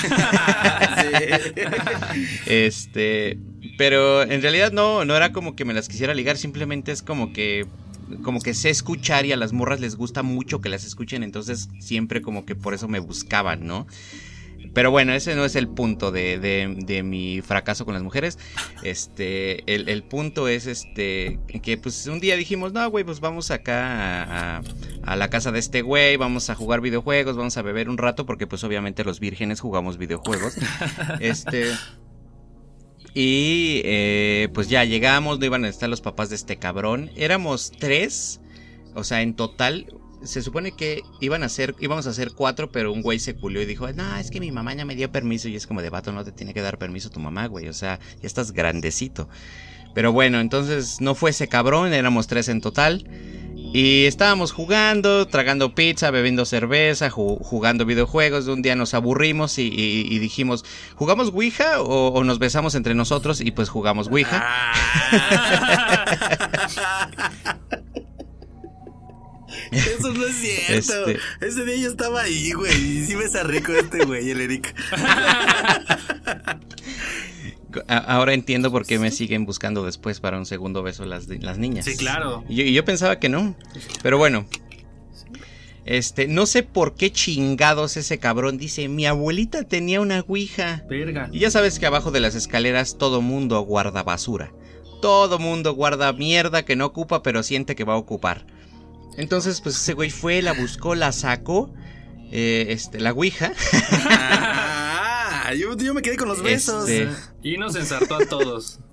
[2.45, 3.39] Este,
[3.77, 7.33] pero en realidad no, no era como que me las quisiera ligar, simplemente es como
[7.33, 7.65] que
[8.23, 11.69] como que sé escuchar y a las morras les gusta mucho que las escuchen, entonces
[11.79, 13.87] siempre como que por eso me buscaban, ¿no?
[14.73, 18.37] Pero bueno, ese no es el punto de, de, mi fracaso con las mujeres.
[18.83, 24.23] Este, el, punto es este, que pues un día dijimos, no, güey, pues vamos acá
[24.57, 24.61] a,
[25.03, 28.25] a, la casa de este güey, vamos a jugar videojuegos, vamos a beber un rato,
[28.25, 30.57] porque pues obviamente los vírgenes jugamos videojuegos.
[31.19, 31.71] Este...
[33.17, 37.09] Y eh, pues ya llegamos, no iban a estar los papás de este cabrón.
[37.15, 38.41] Éramos tres,
[38.93, 39.87] o sea, en total.
[40.21, 43.65] Se supone que iban a ser, íbamos a cuatro, pero un güey se culió y
[43.65, 45.47] dijo, no, es que mi mamá ya me dio permiso.
[45.47, 47.69] Y es como de vato, no te tiene que dar permiso tu mamá, güey.
[47.69, 49.29] O sea, ya estás grandecito.
[49.93, 53.07] Pero bueno, entonces no fue ese cabrón, éramos tres en total.
[53.73, 58.47] Y estábamos jugando, tragando pizza, bebiendo cerveza, jugando videojuegos.
[58.47, 63.41] Un día nos aburrimos y, dijimos, ¿jugamos Ouija o, nos besamos entre nosotros?
[63.41, 64.45] Y pues jugamos Ouija.
[69.71, 71.09] Eso no es cierto.
[71.09, 72.73] Este Ese día yo estaba ahí, güey.
[72.73, 74.75] Y sí me rico este güey, el Eric.
[77.87, 81.85] ahora entiendo por qué me siguen buscando después para un segundo beso las, las niñas.
[81.85, 82.43] Sí, claro.
[82.47, 83.55] Y yo, pensaba que no.
[84.01, 84.45] Pero bueno.
[85.85, 90.83] Este, no sé por qué chingados ese cabrón dice, mi abuelita tenía una ouija.
[90.89, 91.29] Verga.
[91.31, 94.51] Y ya sabes que abajo de las escaleras todo mundo guarda basura.
[94.99, 98.47] Todo mundo guarda mierda que no ocupa pero siente que va a ocupar.
[99.17, 101.71] Entonces, pues ese güey fue, la buscó, la sacó,
[102.31, 103.53] eh, este, la ouija.
[105.55, 106.89] yo, me quedé con los besos.
[106.89, 107.09] Este,
[107.43, 108.79] y nos ensartó a todos.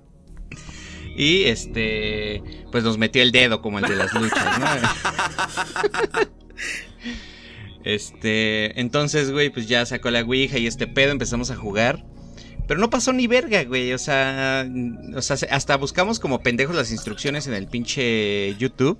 [1.15, 2.41] Y este,
[2.71, 4.65] pues nos metió el dedo como el de las luchas, ¿no?
[7.83, 12.03] Este, entonces, güey, pues ya sacó la Ouija y este pedo, empezamos a jugar.
[12.67, 13.93] Pero no pasó ni verga, güey.
[13.93, 14.65] O sea,
[15.15, 18.97] o sea, hasta buscamos como pendejos las instrucciones en el pinche YouTube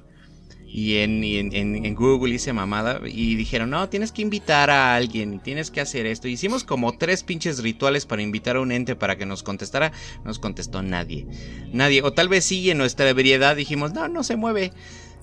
[0.76, 5.38] y en, en, Google hice mamada y dijeron, no, tienes que invitar a alguien y
[5.38, 6.28] tienes que hacer esto.
[6.28, 9.92] Hicimos como tres pinches rituales para invitar a un ente para que nos contestara.
[10.18, 11.28] No nos contestó nadie.
[11.72, 12.02] Nadie.
[12.02, 14.72] O tal vez sí, en nuestra ebriedad dijimos, no, no se mueve.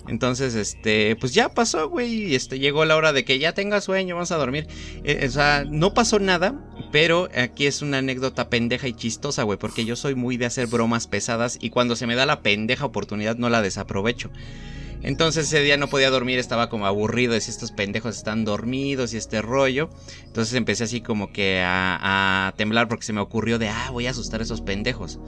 [0.07, 2.37] Entonces, este, pues ya pasó, güey.
[2.37, 4.69] Este, llegó la hora de que ya tenga sueño, vamos a dormir.
[5.03, 6.55] Eh, o sea, no pasó nada,
[6.93, 10.69] pero aquí es una anécdota pendeja y chistosa, güey, porque yo soy muy de hacer
[10.69, 14.31] bromas pesadas y cuando se me da la pendeja oportunidad no la desaprovecho.
[15.03, 19.15] Entonces ese día no podía dormir, estaba como aburrido de si estos pendejos están dormidos
[19.15, 19.89] y este rollo.
[20.25, 24.11] Entonces empecé así como que a, temblar porque se me ocurrió de, ah, voy a
[24.11, 25.19] asustar a esos pendejos.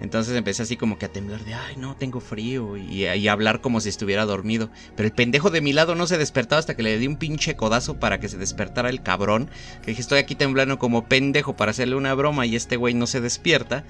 [0.00, 3.60] Entonces empecé así como que a temblar de, ay, no, tengo frío y, y, hablar
[3.60, 4.70] como si estuviera dormido.
[4.96, 7.54] Pero el pendejo de mi lado no se despertaba hasta que le di un pinche
[7.54, 9.50] codazo para que se despertara el cabrón.
[9.82, 13.06] Que dije, estoy aquí temblando como pendejo para hacerle una broma y este güey no
[13.06, 13.84] se despierta.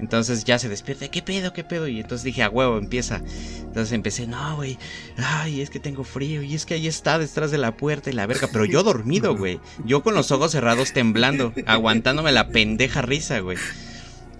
[0.00, 1.86] Entonces ya se despierta, ¿qué pedo, qué pedo?
[1.86, 3.20] Y entonces dije, a huevo, empieza.
[3.58, 4.78] Entonces empecé, no, güey,
[5.18, 8.14] ay, es que tengo frío, y es que ahí está detrás de la puerta y
[8.14, 9.60] la verga, pero yo dormido, güey.
[9.84, 13.58] Yo con los ojos cerrados temblando, aguantándome la pendeja risa, güey.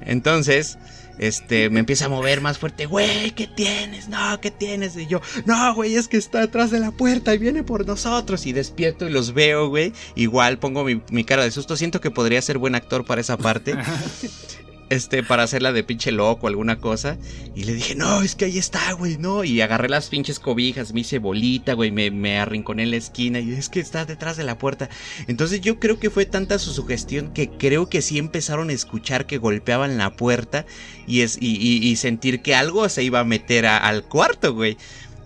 [0.01, 0.79] Entonces,
[1.19, 4.09] este, me empieza a mover más fuerte, güey, ¿qué tienes?
[4.09, 4.97] No, ¿qué tienes?
[4.97, 8.47] Y yo, no, güey, es que está detrás de la puerta y viene por nosotros.
[8.47, 9.93] Y despierto y los veo, güey.
[10.15, 11.77] Igual pongo mi, mi cara de susto.
[11.77, 13.75] Siento que podría ser buen actor para esa parte.
[14.91, 17.16] este, para hacerla de pinche loco alguna cosa.
[17.55, 19.45] Y le dije, no, es que ahí está, güey, no.
[19.45, 23.41] Y agarré las pinches cobijas, me hice bolita, güey, me, me arrinconé en la esquina
[23.41, 24.91] y es que está detrás de la puerta.
[25.28, 29.26] Entonces yo creo que fue tanta su sugestión que creo que sí empezaron a escuchar
[29.26, 30.66] que golpeaban la puerta
[31.07, 34.76] y, es, y, sentir que algo se iba a meter al cuarto, güey.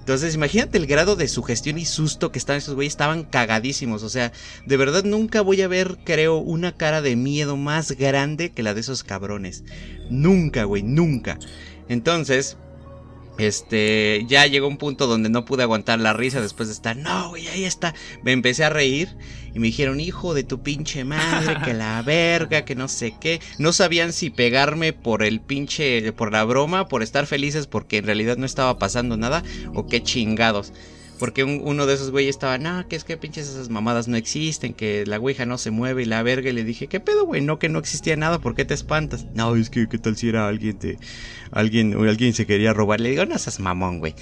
[0.04, 2.92] Entonces, imagínate el grado de sugestión y susto que estaban esos güeyes.
[2.92, 4.02] Estaban cagadísimos.
[4.02, 4.32] O sea,
[4.66, 8.74] de verdad nunca voy a ver, creo, una cara de miedo más grande que la
[8.74, 9.64] de esos cabrones.
[10.10, 11.38] Nunca, güey, nunca.
[11.88, 12.58] Entonces,
[13.38, 17.30] este, ya llegó un punto donde no pude aguantar la risa después de estar, no,
[17.30, 17.94] güey, ahí está.
[18.22, 19.08] Me empecé a reír
[19.54, 23.40] y me dijeron, hijo de tu pinche madre, que la verga, que no sé qué.
[23.58, 28.06] No sabían si pegarme por el pinche, por la broma, por estar felices porque en
[28.06, 29.44] realidad no estaba pasando nada
[29.74, 30.72] o qué chingados.
[31.18, 34.74] Porque uno de esos güeyes estaba, no, que es que pinches esas mamadas no existen,
[34.74, 36.50] que la ouija no se mueve y la verga.
[36.50, 37.40] Y le dije, ¿qué pedo, güey?
[37.40, 39.26] No, que no existía nada, ¿por qué te espantas?
[39.34, 40.98] No, es que, ¿qué tal si era alguien de.
[41.52, 43.00] Alguien, alguien se quería robar?
[43.00, 44.14] Le digo, no seas mamón, güey.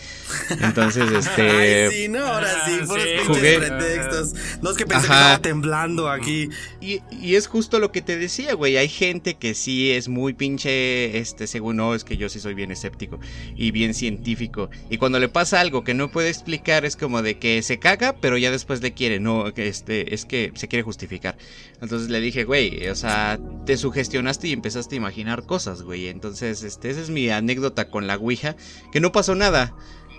[0.60, 1.86] Entonces, este.
[1.86, 3.58] Ay, sí, no, ahora sí, ah, jugué.
[3.58, 4.34] pretextos.
[4.60, 6.50] No es que pensé que estaba temblando aquí.
[6.80, 8.76] Y, y es justo lo que te decía, güey.
[8.76, 12.52] Hay gente que sí es muy pinche, este, según no, es que yo sí soy
[12.52, 13.18] bien escéptico
[13.56, 14.68] y bien científico.
[14.90, 18.16] Y cuando le pasa algo que no puede explicar, es como de que se caga,
[18.20, 21.36] pero ya después le quiere, no, este, es que se quiere justificar.
[21.80, 26.08] Entonces le dije, güey, o sea, te sugestionaste y empezaste a imaginar cosas, güey.
[26.08, 28.56] Entonces, este, esa es mi anécdota con la Ouija,
[28.92, 29.74] que no pasó nada.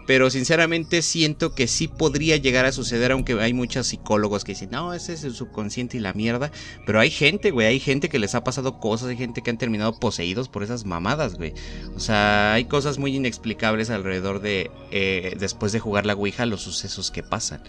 [0.06, 4.70] Pero sinceramente siento que sí podría llegar a suceder, aunque hay muchos psicólogos que dicen,
[4.72, 6.52] no, ese es el subconsciente y la mierda.
[6.86, 9.58] Pero hay gente, güey, hay gente que les ha pasado cosas, hay gente que han
[9.58, 11.54] terminado poseídos por esas mamadas, güey.
[11.96, 16.62] O sea, hay cosas muy inexplicables alrededor de, eh, después de jugar la Ouija, los
[16.62, 17.64] sucesos que pasan.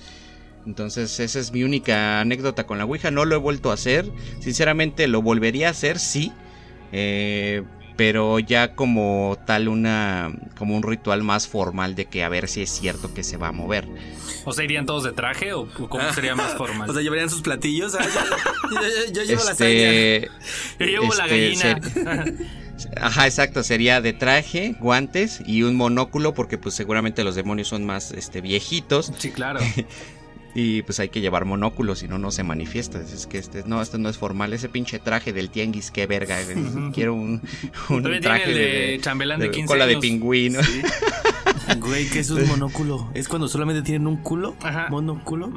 [0.67, 3.11] Entonces esa es mi única anécdota con la Ouija.
[3.11, 4.11] No lo he vuelto a hacer.
[4.41, 6.33] Sinceramente lo volvería a hacer, sí.
[6.93, 7.63] Eh,
[7.97, 12.63] pero ya como tal una como un ritual más formal de que a ver si
[12.63, 13.89] es cierto que se va a mover.
[14.45, 16.91] O sea, irían todos de traje o cómo sería más formal.
[16.91, 17.95] o sea, llevarían sus platillos.
[17.95, 18.05] Ah,
[19.13, 20.29] yo, llevo este, la
[20.79, 21.81] Yo llevo la este, gallina.
[23.01, 27.87] Ajá, exacto, sería de traje, guantes y un monóculo porque pues seguramente los demonios son
[27.87, 29.13] más este viejitos.
[29.17, 29.61] Sí, claro.
[30.55, 33.01] Y pues hay que llevar monóculos, si no, no se manifiesta.
[33.01, 34.53] Es que este, no, este no es formal.
[34.53, 36.39] Ese pinche traje del tianguis, qué verga.
[36.93, 37.41] Quiero un,
[38.23, 40.61] traje de, chambelán de, 15 cola de pingüino.
[41.79, 43.11] Güey, ¿qué es un monóculo?
[43.15, 44.55] ¿Es cuando solamente tienen un culo?
[44.63, 44.89] Ajá.
[44.91, 45.51] ¿Monóculo?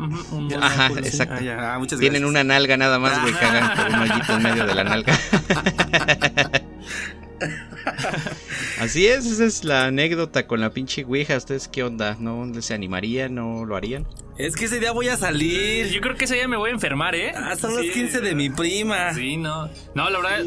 [0.61, 1.35] Ajá, exacto.
[1.49, 4.75] Ah, tienen una nalga nada más, güey, que hagan por un hoyito en medio de
[4.75, 5.19] la nalga.
[8.80, 11.36] Así es, esa es la anécdota con la pinche Ouija.
[11.36, 12.15] ¿Ustedes qué onda?
[12.19, 13.34] ¿No se animarían?
[13.34, 14.05] ¿No lo harían?
[14.38, 15.88] Es que ese día voy a salir.
[15.88, 17.32] Yo creo que ese día me voy a enfermar, ¿eh?
[17.36, 19.13] Ah, son los 15 de mi prima.
[19.13, 19.67] Sí, no.
[19.95, 20.45] No, la verdad,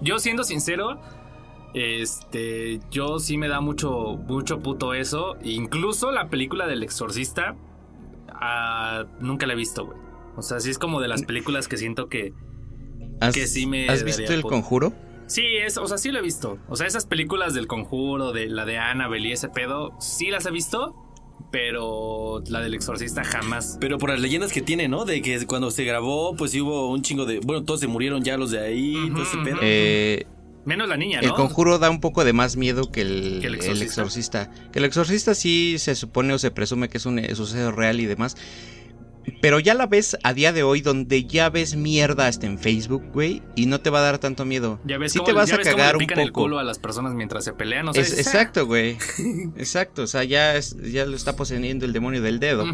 [0.00, 1.00] yo, siendo sincero,
[1.74, 5.36] este, yo sí me da mucho, mucho puto eso.
[5.42, 7.56] Incluso la película del exorcista,
[8.28, 9.98] ah, nunca la he visto, güey.
[10.36, 12.32] O sea, sí es como de las películas que siento que,
[13.34, 13.88] que sí me...
[13.88, 14.92] ¿Has visto El Conjuro?
[15.32, 16.58] Sí, es, o sea, sí lo he visto.
[16.68, 20.44] O sea, esas películas del conjuro, de la de Annabelle y ese pedo, sí las
[20.44, 20.94] he visto,
[21.50, 23.78] pero la del exorcista jamás.
[23.80, 25.06] Pero por las leyendas que tiene, ¿no?
[25.06, 27.40] De que cuando se grabó, pues hubo un chingo de.
[27.40, 29.58] Bueno, todos se murieron ya los de ahí, todo ese pedo.
[29.62, 30.26] Eh,
[30.66, 31.28] Menos la niña, ¿no?
[31.28, 33.84] El conjuro da un poco de más miedo que el, ¿Que el el exorcista?
[33.84, 34.50] exorcista?
[34.70, 38.06] Que el exorcista sí se supone o se presume que es un suceso real y
[38.06, 38.36] demás.
[39.40, 43.02] Pero ya la ves a día de hoy donde ya ves mierda hasta en Facebook,
[43.12, 44.80] güey, y no te va a dar tanto miedo.
[44.84, 46.28] Ya ves sí cómo, te vas ya a ves cómo cagar le un pican el
[46.32, 46.42] poco.
[46.42, 47.88] culo a las personas mientras se pelean.
[47.88, 48.96] O sea, Es- es- exacto, güey.
[49.56, 52.64] Exacto, o sea, ya, es- ya lo está poseyendo el demonio del dedo.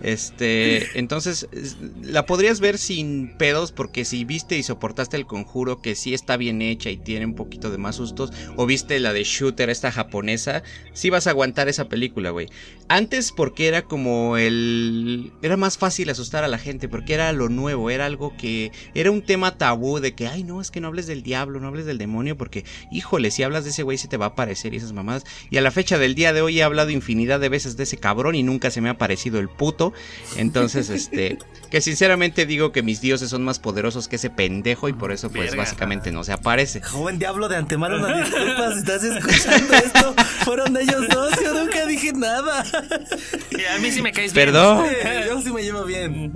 [0.00, 5.82] Este, entonces, es- la podrías ver sin pedos porque si viste y soportaste el conjuro
[5.82, 9.12] que sí está bien hecha y tiene un poquito de más sustos, o viste la
[9.12, 12.48] de Shooter, esta japonesa, sí vas a aguantar esa película, güey.
[12.88, 15.32] Antes porque era como el...
[15.42, 18.72] Era más fácil asustar a la gente porque era lo nuevo, era algo que...
[18.94, 21.68] Era un tema tabú de que, ay, no, es que no hables del diablo, no
[21.68, 24.74] hables del demonio porque, híjole, si hablas de ese güey se te va a aparecer
[24.74, 25.24] y esas mamadas.
[25.50, 27.96] Y a la fecha del día de hoy he hablado infinidad de veces de ese
[27.96, 29.92] cabrón y nunca se me ha parecido el puto.
[30.36, 31.38] Entonces, este,
[31.70, 35.30] que sinceramente digo que mis dioses son más poderosos que ese pendejo y por eso
[35.30, 35.62] pues Verga.
[35.64, 36.80] básicamente no se aparece.
[36.82, 40.14] Joven diablo de antemano, una disculpa si estás escuchando esto.
[40.44, 42.60] Fueron ellos dos, yo nunca dije nada.
[42.62, 44.46] A mí sí me caes bien.
[44.46, 44.86] Perdón.
[45.28, 46.32] Yo sí me llevo bien.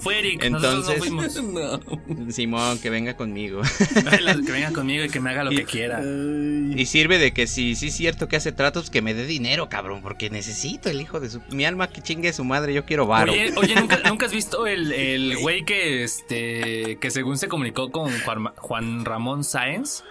[0.00, 1.78] Fue Eric, nosotros Entonces- no fuimos.
[2.18, 2.32] No.
[2.32, 3.62] Simón, que venga conmigo.
[4.44, 6.00] que venga conmigo y que me haga lo que quiera.
[6.02, 9.68] Y sirve de que si sí es cierto que hace tratos, que me dé dinero,
[9.68, 11.40] cabrón, porque necesito el hijo de su...
[11.50, 13.32] Mi alma que chingue su madre, yo quiero varo.
[13.32, 17.90] Oye, oye, ¿nunca, nunca has visto el, el güey que este que según se comunicó
[17.90, 20.02] con Juan, Juan Ramón Sáenz?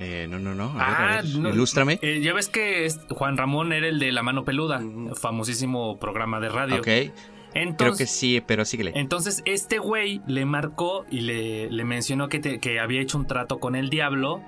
[0.00, 0.70] Eh, no, no, no.
[0.80, 1.98] A ver, a ver, Ah, no, ilústrame.
[2.02, 4.80] eh, ya ves que es- Juan Ramón era el de La Mano Peluda,
[5.20, 6.76] famosísimo programa de radio.
[6.76, 7.12] ok, creo
[7.54, 8.92] Entonces, que sí, pero síguele.
[8.94, 13.26] Entonces este güey le marcó y le, le mencionó que, te- que había hecho un
[13.26, 14.40] trato con el diablo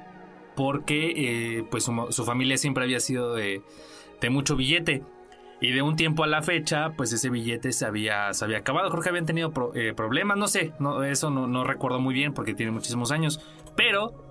[0.55, 1.15] porque
[1.59, 3.63] eh, pues su, su familia siempre había sido de,
[4.21, 5.03] de mucho billete.
[5.61, 8.89] Y de un tiempo a la fecha, pues ese billete se había, se había acabado.
[8.91, 12.33] Creo que habían tenido eh, problemas, no sé, no, eso no, no recuerdo muy bien
[12.33, 13.41] porque tiene muchísimos años.
[13.77, 14.31] Pero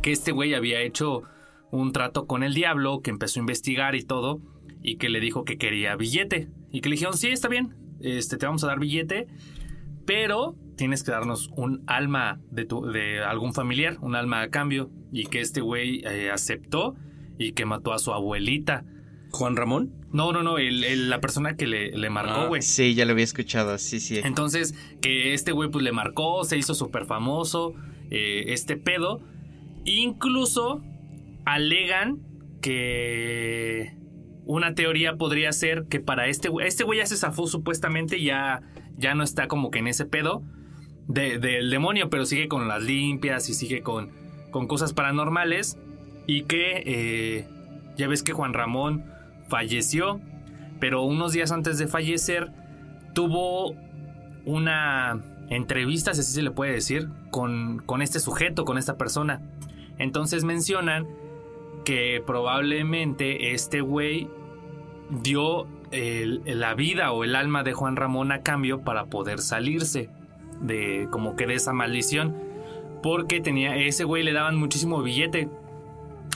[0.00, 1.22] que este güey había hecho
[1.70, 4.40] un trato con el diablo, que empezó a investigar y todo,
[4.82, 6.48] y que le dijo que quería billete.
[6.70, 9.26] Y que le dijeron, sí, está bien, este, te vamos a dar billete,
[10.06, 14.90] pero tienes que darnos un alma de, tu, de algún familiar, un alma a cambio.
[15.10, 16.96] Y que este güey eh, aceptó
[17.38, 18.84] y que mató a su abuelita.
[19.34, 19.92] ¿Juan Ramón?
[20.12, 22.62] No, no, no, el- el- la persona que le, le marcó, Ah, güey.
[22.62, 24.20] Sí, ya lo había escuchado, sí, sí.
[24.22, 27.74] Entonces, que este güey pues le marcó, se hizo súper famoso,
[28.10, 29.20] eh, este pedo.
[29.84, 30.82] Incluso
[31.44, 32.20] alegan
[32.60, 33.94] que
[34.46, 38.62] una teoría podría ser que para este güey, este güey ya se zafó supuestamente, ya,
[38.96, 40.42] ya no está como que en ese pedo
[41.08, 44.10] de- del demonio, pero sigue con las limpias y sigue con,
[44.50, 45.78] con cosas paranormales.
[46.26, 47.46] Y que eh,
[47.98, 49.04] ya ves que Juan Ramón
[49.48, 50.20] falleció,
[50.80, 52.50] pero unos días antes de fallecer
[53.12, 53.74] tuvo
[54.44, 59.40] una entrevista, si así se le puede decir, con, con este sujeto, con esta persona.
[59.98, 61.06] Entonces mencionan
[61.84, 64.28] que probablemente este güey
[65.22, 65.66] dio
[66.44, 70.10] la vida o el alma de Juan Ramón a cambio para poder salirse
[70.60, 72.34] de como que de esa maldición.
[73.02, 75.48] Porque tenía, ese güey le daban muchísimo billete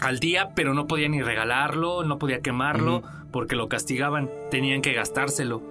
[0.00, 4.92] al día, pero no podía ni regalarlo, no podía quemarlo, porque lo castigaban, tenían que
[4.92, 5.62] gastárselo.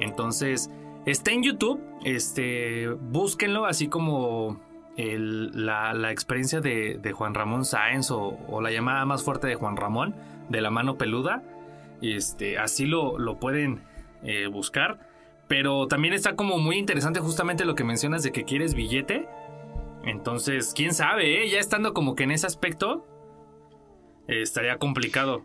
[0.00, 0.70] Entonces,
[1.06, 4.60] está en YouTube, este, búsquenlo, así como
[4.96, 9.46] el- la, la experiencia de, de Juan Ramón Sáenz o, o la llamada más fuerte
[9.46, 10.14] de Juan Ramón,
[10.48, 11.42] de la mano peluda.
[12.02, 13.82] Este, así lo, lo pueden
[14.22, 14.98] eh, buscar.
[15.48, 19.26] Pero también está como muy interesante justamente lo que mencionas de que quieres billete.
[20.04, 21.50] Entonces, quién sabe, ¿eh?
[21.50, 23.04] ya estando como que en ese aspecto,
[24.28, 25.44] eh, estaría complicado.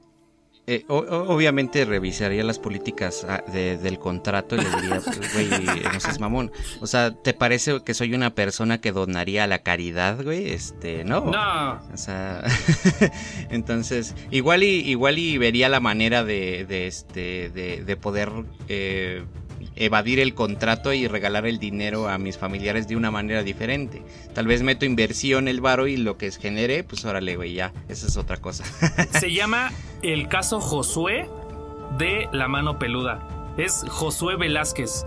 [0.68, 0.96] Eh, o-
[1.28, 6.20] obviamente revisaría las políticas ah, de- del contrato y le diría, pues, güey, no seas
[6.20, 6.52] mamón.
[6.82, 10.50] O sea, ¿te parece que soy una persona que donaría a la caridad, güey?
[10.50, 11.26] Este, no.
[11.26, 12.44] No, O sea,
[13.52, 18.32] entonces, igual y, igual y vería la manera de, de este, de, de poder
[18.68, 19.24] eh,
[19.76, 24.02] evadir el contrato y regalar el dinero a mis familiares de una manera diferente.
[24.34, 28.08] Tal vez meto inversión el varo y lo que genere, pues órale, güey, ya, esa
[28.08, 28.64] es otra cosa.
[29.20, 29.72] se llama
[30.02, 31.30] el caso Josué
[31.98, 33.54] de la mano peluda.
[33.58, 35.06] Es Josué Velázquez.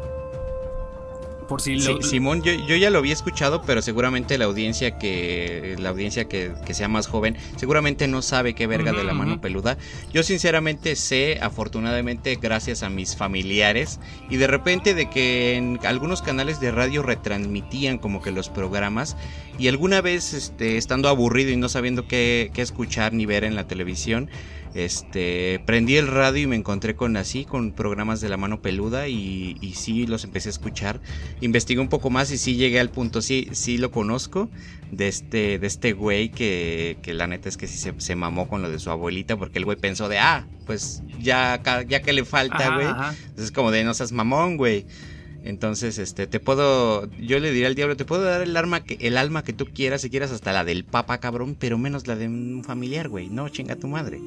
[1.49, 2.01] Por si lo...
[2.03, 6.53] Simón, yo, yo, ya lo había escuchado, pero seguramente la audiencia que la audiencia que,
[6.65, 9.77] que sea más joven seguramente no sabe qué verga de la mano peluda.
[10.13, 13.99] Yo sinceramente sé, afortunadamente, gracias a mis familiares
[14.31, 19.17] y de repente de que en algunos canales de radio retransmitían como que los programas
[19.59, 23.57] y alguna vez este, estando aburrido y no sabiendo qué, qué escuchar ni ver en
[23.57, 24.31] la televisión,
[24.75, 29.09] este, prendí el radio y me encontré con así, con programas de la mano peluda
[29.09, 31.01] y, y sí los empecé a escuchar.
[31.41, 34.49] Investigué un poco más y sí llegué al punto, sí, sí lo conozco,
[34.91, 38.63] de este, de este güey que, que la neta es que sí se, mamó con
[38.63, 42.25] lo de su abuelita porque el güey pensó de, ah, pues ya, ya que le
[42.25, 42.87] falta, güey.
[43.37, 44.87] Es como de, no seas mamón, güey.
[45.45, 48.99] Entonces, este, te puedo, yo le diré al diablo, te puedo dar el arma que,
[49.01, 52.17] el alma que tú quieras, si quieras hasta la del papa, cabrón, pero menos la
[52.17, 53.29] de un familiar, güey.
[53.29, 54.21] No, chinga tu madre.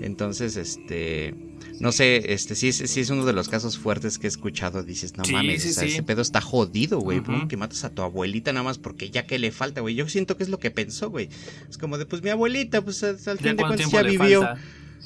[0.00, 1.34] Entonces, este,
[1.80, 4.82] no sé, este sí, sí es uno de los casos fuertes que he escuchado.
[4.82, 7.22] Dices, no mames, ese pedo está jodido, güey.
[7.48, 9.94] Que matas a tu abuelita nada más porque ya que le falta, güey.
[9.94, 11.28] Yo siento que es lo que pensó, güey.
[11.68, 14.48] Es como de, pues mi abuelita, pues al fin de cuentas ya vivió.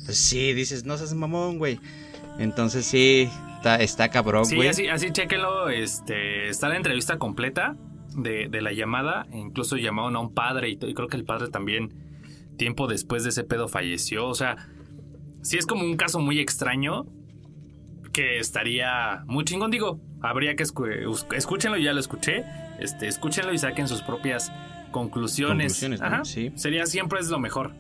[0.05, 1.79] Pues sí, dices, no seas mamón, güey.
[2.39, 3.29] Entonces sí,
[3.75, 4.63] está, está cabrón, güey.
[4.63, 5.69] Sí, así, así chéquenlo.
[5.69, 7.77] Este, está la entrevista completa
[8.15, 9.27] de, de la llamada.
[9.33, 11.93] Incluso llamaron a un padre y, y creo que el padre también,
[12.57, 14.27] tiempo después de ese pedo, falleció.
[14.27, 14.57] O sea
[15.47, 17.07] si es como un caso muy extraño
[18.13, 19.71] que estaría muy chingón.
[19.71, 22.45] Digo, habría que escúchenlo, ya lo escuché.
[22.81, 24.51] Este, escúchenlo y saquen sus propias
[24.91, 25.87] conclusiones.
[26.25, 26.51] sí.
[26.57, 27.75] Sería siempre es lo mejor.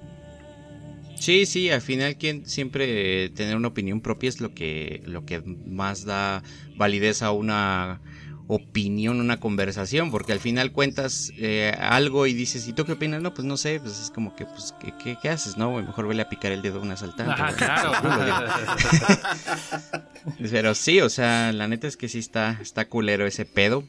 [1.19, 5.41] Sí, sí, al final quien siempre tener una opinión propia es lo que lo que
[5.41, 6.43] más da
[6.77, 8.01] validez a una
[8.49, 13.21] opinión, una conversación, porque al final cuentas eh, algo y dices, ¿y tú qué opinas?
[13.21, 15.57] No, pues no sé, pues es como que, pues, ¿qué, qué, haces?
[15.57, 17.35] No, mejor vele a picar el dedo a un asaltante.
[17.57, 17.93] claro.
[20.51, 23.85] Pero sí, o sea, la neta es que sí está, está culero ese pedo.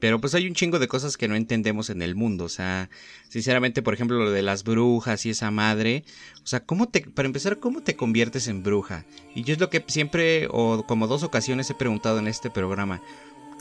[0.00, 2.44] Pero pues hay un chingo de cosas que no entendemos en el mundo.
[2.44, 2.88] O sea,
[3.28, 6.04] sinceramente, por ejemplo, lo de las brujas y esa madre.
[6.42, 9.04] O sea, ¿cómo te, para empezar, cómo te conviertes en bruja?
[9.34, 13.02] Y yo es lo que siempre, o como dos ocasiones he preguntado en este programa.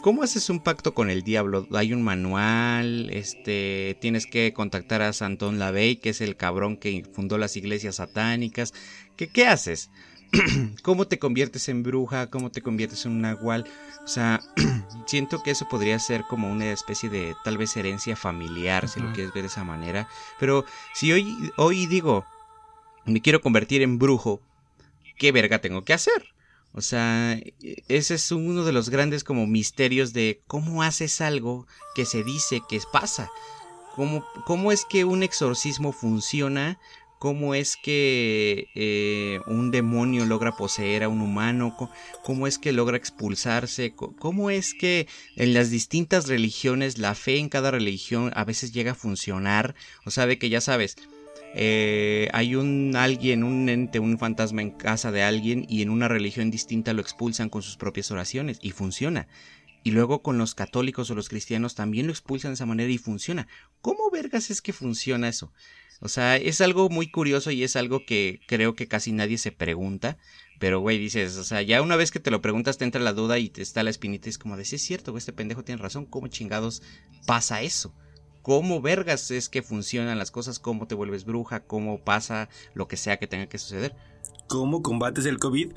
[0.02, 1.68] ¿Cómo haces un pacto con el diablo?
[1.74, 7.04] Hay un manual, este, tienes que contactar a Santón Lavey, que es el cabrón que
[7.12, 8.74] fundó las iglesias satánicas.
[9.18, 9.90] ¿Qué, qué haces?
[10.84, 12.30] ¿Cómo te conviertes en bruja?
[12.30, 13.66] ¿Cómo te conviertes en un nahual?
[14.04, 14.40] O sea,
[15.08, 19.12] siento que eso podría ser como una especie de tal vez herencia familiar, si lo
[19.14, 20.08] quieres ver de esa manera.
[20.40, 22.26] Pero si hoy, hoy digo,
[23.06, 24.42] me quiero convertir en brujo,
[25.18, 26.34] ¿qué verga tengo que hacer?
[26.74, 27.40] O sea,
[27.88, 31.66] ese es uno de los grandes como misterios de cómo haces algo
[31.96, 33.30] que se dice que pasa.
[33.96, 36.80] ¿Cómo, cómo es que un exorcismo funciona?
[37.20, 41.76] ¿Cómo es que eh, un demonio logra poseer a un humano?
[42.24, 43.94] ¿Cómo es que logra expulsarse?
[43.94, 45.06] ¿Cómo es que
[45.36, 49.76] en las distintas religiones la fe en cada religión a veces llega a funcionar?
[50.06, 50.96] O sea, de que ya sabes,
[51.56, 56.08] eh, hay un alguien, un ente, un fantasma en casa de alguien y en una
[56.08, 59.28] religión distinta lo expulsan con sus propias oraciones y funciona.
[59.84, 62.98] Y luego con los católicos o los cristianos también lo expulsan de esa manera y
[62.98, 63.50] funciona.
[63.82, 65.52] ¿Cómo vergas es que funciona eso?
[66.02, 69.52] O sea, es algo muy curioso y es algo que creo que casi nadie se
[69.52, 70.18] pregunta.
[70.60, 73.14] Pero, güey, dices, o sea, ya una vez que te lo preguntas te entra la
[73.14, 75.64] duda y te está la espinita y es como de, sí es cierto, este pendejo
[75.64, 76.82] tiene razón, ¿cómo chingados
[77.26, 77.94] pasa eso?
[78.42, 82.98] cómo vergas es que funcionan las cosas, cómo te vuelves bruja, cómo pasa lo que
[82.98, 83.96] sea que tenga que suceder.
[84.48, 85.74] ¿Cómo combates el COVID?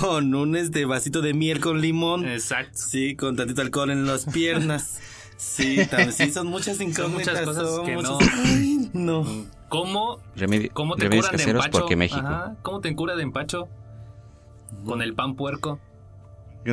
[0.00, 2.26] Con un, este vasito de miel con limón.
[2.26, 2.76] Exacto.
[2.76, 4.98] Sí, con tantito alcohol en las piernas.
[5.40, 5.78] Sí,
[6.12, 7.38] sí son muchas incógnitas.
[7.38, 8.18] Son muchas cosas que no.
[8.92, 9.46] no.
[9.70, 10.20] ¿Cómo,
[10.74, 11.70] ¿cómo te curan de empacho?
[11.70, 12.56] Porque México.
[12.60, 13.66] ¿Cómo te cura de empacho?
[14.84, 15.80] Con el pan puerco.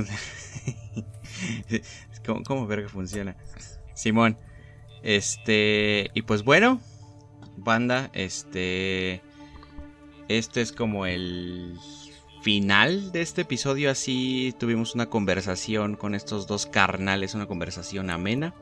[2.25, 3.37] ¿Cómo, ¿Cómo verga funciona?
[3.93, 4.37] Simón,
[5.01, 6.81] este, y pues bueno,
[7.55, 9.21] banda, este,
[10.27, 11.79] este es como el
[12.41, 13.91] final de este episodio.
[13.91, 18.53] Así tuvimos una conversación con estos dos carnales, una conversación amena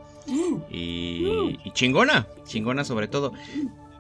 [0.70, 3.34] y, y chingona, chingona sobre todo.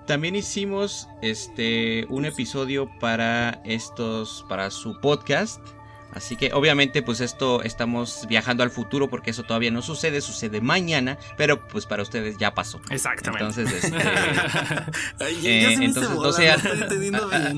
[0.07, 5.59] También hicimos este un episodio para estos para su podcast
[6.15, 10.61] Así que obviamente pues esto estamos viajando al futuro porque eso todavía no sucede, sucede
[10.61, 12.79] mañana, pero pues para ustedes ya pasó.
[12.89, 13.43] Exactamente.
[13.45, 13.83] Entonces,
[15.19, 16.49] este, eh, entonces no sé,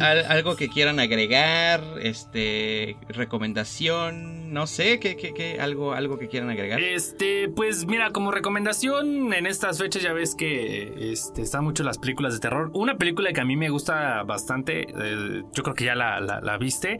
[0.02, 6.82] algo que quieran agregar, este, recomendación, no sé, que, que, algo, algo que quieran agregar.
[6.82, 12.00] Este, pues mira, como recomendación en estas fechas ya ves que este, están mucho las
[12.00, 12.72] películas de terror.
[12.74, 16.42] Una película que a mí me gusta bastante, eh, yo creo que ya la, la,
[16.42, 17.00] la viste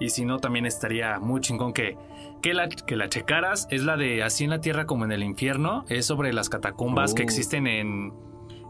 [0.00, 1.96] Y si no, también estaría muy chingón que,
[2.42, 3.66] que, la, que la checaras.
[3.70, 5.84] Es la de Así en la Tierra como en el Infierno.
[5.88, 7.24] Es sobre las catacumbas que Oh.
[7.24, 8.12] existen en,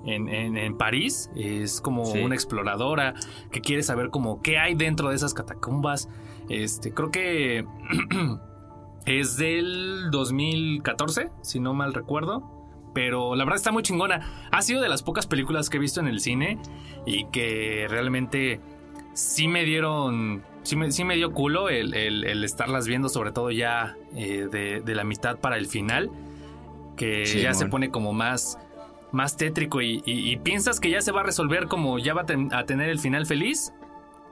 [0.06, 1.30] en, en- en París.
[1.36, 2.20] Es como Sí.
[2.20, 3.14] una exploradora
[3.52, 6.08] que quiere saber como qué hay dentro de esas catacumbas.
[6.48, 7.66] Este, creo que
[9.06, 12.54] es del 2014, si no mal recuerdo.
[12.94, 14.48] Pero la verdad está muy chingona.
[14.50, 16.58] Ha sido de las pocas películas que he visto en el cine
[17.06, 18.60] y que realmente
[19.18, 20.42] sí me dieron.
[20.62, 24.48] Sí me, sí me dio culo el, el- el estarlas viendo, sobre todo ya eh,
[24.50, 26.10] de, de la mitad para el final.
[26.96, 28.58] Que Sí, ya se pone como más,
[29.12, 32.22] más tétrico y, y- y piensas que ya se va a resolver como ya va
[32.22, 33.72] a, ten- a tener el final feliz.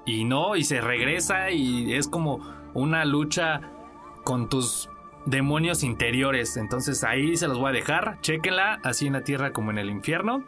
[0.04, 2.40] Y no, y se regresa y es como
[2.74, 3.60] una lucha
[4.24, 4.88] con tus
[5.24, 6.56] demonios interiores.
[6.56, 8.18] Entonces ahí se los voy a dejar.
[8.20, 10.44] Chequenla, así en la tierra como en el infierno.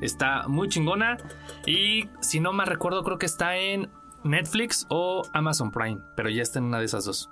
[0.00, 1.18] Está muy chingona.
[1.66, 3.90] Y si no más recuerdo, creo que está en
[4.24, 6.00] Netflix o Amazon Prime.
[6.16, 7.30] Pero ya está en una de esas dos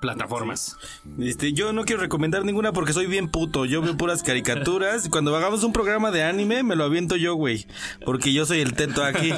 [0.00, 0.76] plataformas.
[1.20, 3.64] Este, yo no quiero recomendar ninguna porque soy bien puto.
[3.64, 5.06] Yo veo puras caricaturas.
[5.06, 7.66] Y cuando hagamos un programa de anime, me lo aviento yo, güey.
[8.04, 9.32] Porque yo soy el teto aquí.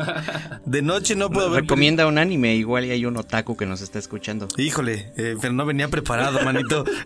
[0.65, 1.63] De noche no puedo ver.
[1.63, 4.49] Recomienda un anime, igual y hay un otaku que nos está escuchando.
[4.57, 6.85] Híjole, eh, pero no venía preparado, manito.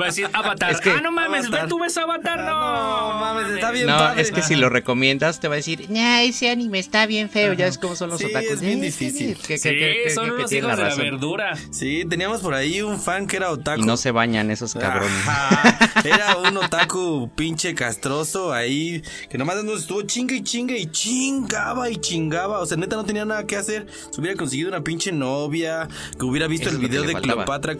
[0.00, 0.70] Va a decir Avatar.
[0.72, 1.68] Es que- ah, no mames, Avatar.
[1.68, 2.38] tú ves Avatar.
[2.40, 4.22] No, No, mames, está bien No, padre.
[4.22, 7.52] es que si lo recomiendas te va a decir, nah, ese anime está bien feo,
[7.52, 8.50] ya ves cómo son los Sí, otakus.
[8.52, 9.36] es bien Eh, difícil.
[9.36, 11.56] que- que- Sí, que- son tiene hijos de la verdura.
[11.70, 13.80] Sí, teníamos por ahí un fan que era otaku.
[13.80, 15.26] Y no se bañan esos cabrones.
[15.26, 20.86] Ajá, Era un otaku pinche castroso ahí, que nomás nos estuvo chinga y chinga y
[20.90, 22.58] chingaba y chingaba.
[22.58, 23.86] O sea, neta no tenía nada que hacer.
[24.10, 25.88] Se hubiera conseguido una pinche novia,
[26.18, 27.44] que hubiera visto Eso el video de faltaba.
[27.44, 27.76] Cleopatra,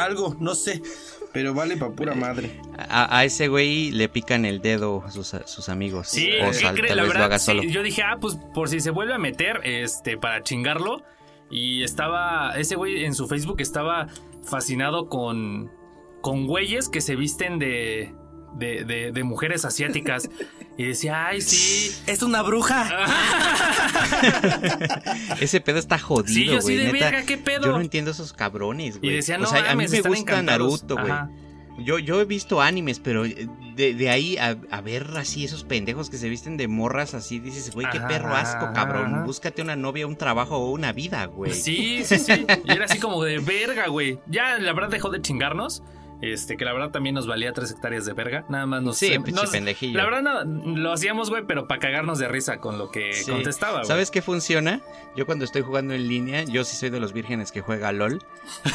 [0.00, 0.82] algo, no sé.
[1.32, 2.60] Pero vale pa' pura madre.
[2.76, 6.08] A, a ese güey le pican el dedo sus, sus amigos.
[6.08, 7.62] Sí, o ¿qué sal- tal la vez verdad, lo haga sí, solo.
[7.62, 11.02] yo dije, ah, pues por si se vuelve a meter, este, para chingarlo.
[11.52, 14.08] Y estaba, ese güey en su Facebook estaba
[14.42, 15.70] fascinado con,
[16.22, 18.14] con güeyes que se visten de,
[18.56, 20.28] de, de, de mujeres asiáticas.
[20.78, 21.94] Y decía, ay, sí.
[22.06, 22.88] Es una bruja.
[25.40, 26.86] Ese pedo está Sí, jodido, yo así güey.
[26.86, 27.04] de neta.
[27.10, 27.64] verga, ¿qué pedo?
[27.66, 29.12] Yo no entiendo esos cabrones, güey.
[29.12, 30.82] Y decía, no, o sea, a mí me gusta encantados.
[30.82, 31.84] Naruto, güey.
[31.84, 35.64] Yo, yo he visto animes, pero eh, de, de ahí a, a ver así esos
[35.64, 39.14] pendejos que se visten de morras así, dices, güey, qué Ajá, perro asco, cabrón.
[39.14, 39.24] ajá.
[39.24, 41.52] Búscate una novia, un trabajo o una vida, güey.
[41.52, 42.46] Sí, sí, sí.
[42.64, 44.18] Y era así como de verga, güey.
[44.26, 45.82] Ya, la verdad, dejó de chingarnos.
[46.22, 48.44] Este, que la verdad también nos valía tres hectáreas de verga.
[48.48, 48.96] Nada más nos.
[48.96, 49.98] Sí, nos- pendejillo.
[49.98, 53.30] La verdad, no, lo hacíamos, güey, pero para cagarnos de risa con lo que Sí.
[53.30, 53.86] contestaba, güey.
[53.86, 54.80] ¿Sabes qué funciona?
[55.16, 58.20] Yo cuando estoy jugando en línea, yo sí soy de los vírgenes que juega LOL.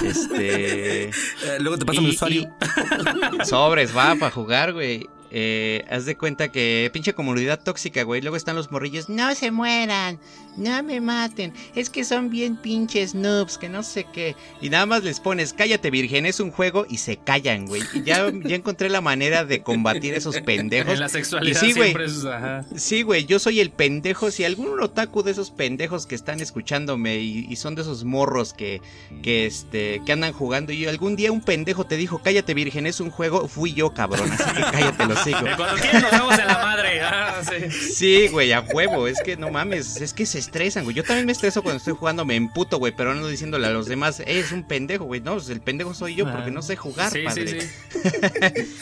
[0.04, 1.10] Este.
[1.48, 2.42] Eh, luego te paso mi usuario.
[2.42, 5.08] y- sobres, va para jugar, güey.
[5.32, 8.22] Eh, haz de cuenta que pinche comunidad tóxica, güey.
[8.22, 9.10] Luego están los morrillos.
[9.10, 10.20] No se mueran,
[10.56, 11.54] no me maten.
[11.76, 14.36] Es que son bien pinches noobs, que no sé qué.
[14.62, 17.82] Y nada más les pones, cállate, virgen, es un juego y se callan, güey.
[17.94, 20.94] Y ya, ya encontré la manera de combatir esos pendejos.
[20.94, 21.90] En la sexualidad Y sí, güey.
[21.90, 22.26] siempre es.
[22.26, 22.66] Ajá.
[22.76, 24.32] Sí, güey, yo soy el pendejo.
[24.32, 28.54] Si algún otaku de esos pendejos que están escuchándome y, y son de esos morros
[28.54, 28.82] que,
[29.22, 33.00] que, este, que andan jugando y algún día un pendejo te dijo, cállate virgen, es
[33.00, 35.17] un juego, fui yo, cabrón, así que cállate los
[35.56, 37.02] Cuando quieran nos damos en la madre.
[37.02, 37.72] Ah, sí.
[37.72, 40.96] Sí, güey, a huevo, es que no mames, es que se estresan, güey.
[40.96, 43.88] Yo también me estreso cuando estoy jugando, me emputo, güey, pero no diciéndole a los
[43.88, 45.22] demás, "Eh, es un pendejo, güey.
[45.22, 47.62] No, pues el pendejo soy yo porque no sé jugar, Sí, padre.
[47.62, 48.02] sí, sí.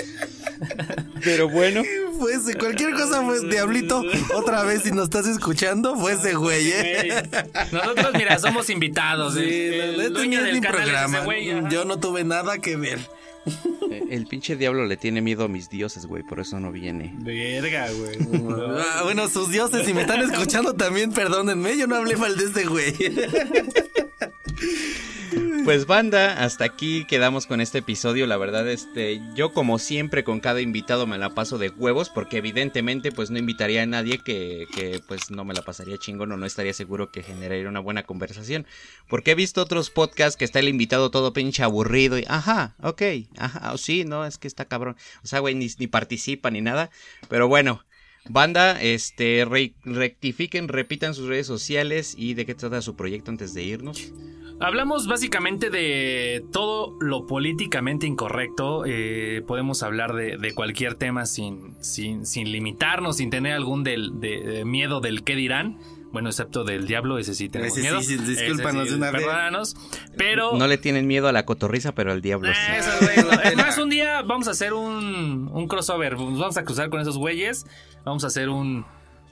[1.23, 1.83] Pero bueno.
[2.19, 4.01] Fuese, cualquier cosa fue Diablito.
[4.35, 7.23] Otra vez, si nos estás escuchando, fuese, güey, eh.
[7.71, 9.33] Nosotros, mira, somos invitados.
[9.33, 11.19] Sí, el, el este dueño no es del mi canal es ese programa.
[11.25, 11.69] güey.
[11.69, 12.99] Yo no tuve nada que ver.
[13.91, 17.13] Eh, El pinche diablo le tiene miedo a mis dioses, güey, por eso no viene.
[17.19, 18.17] Verga, güey.
[18.79, 22.45] Ah, bueno, sus dioses, si me están escuchando también, perdónenme, yo no hablé mal de
[22.45, 22.93] este güey.
[25.65, 28.27] Pues banda, hasta aquí quedamos con este episodio.
[28.27, 32.37] La verdad, este, yo como siempre con cada invitado me la paso de huevos, porque
[32.37, 36.37] evidentemente pues no invitaría a nadie que, que pues no me la pasaría chingón o
[36.37, 38.67] no estaría seguro que generaría una buena conversación.
[39.09, 43.01] Porque he visto otros podcasts que está el invitado todo pinche aburrido y, ajá, ok,
[43.37, 44.95] ajá, oh, sí, no, es que está cabrón.
[45.23, 46.91] O sea, güey, ni, ni participa ni nada.
[47.27, 47.83] Pero bueno.
[48.27, 53.53] Banda, este, re- rectifiquen, repitan sus redes sociales y de qué trata su proyecto antes
[53.53, 54.11] de irnos.
[54.59, 58.83] Hablamos básicamente de todo lo políticamente incorrecto.
[58.85, 64.19] eh, podemos hablar de, de cualquier tema sin, sin, sin limitarnos, sin tener algún del,
[64.19, 65.77] de, de miedo del qué dirán.
[66.13, 68.01] Bueno, excepto del diablo, ese sí tenemos Ese sí, miedo.
[68.01, 69.21] sí, discúlpanos Ese de una vez.
[69.21, 69.75] perdónanos.
[70.15, 70.53] Pero...
[70.57, 72.71] No le tienen miedo a la cotorriza, pero al diablo sí.
[72.77, 73.31] Esos güeyes, no.
[73.41, 76.13] Es más, un día vamos a hacer un, un crossover.
[76.17, 77.65] Nos vamos a cruzar con esos güeyes.
[78.05, 78.85] Vamos a hacer un,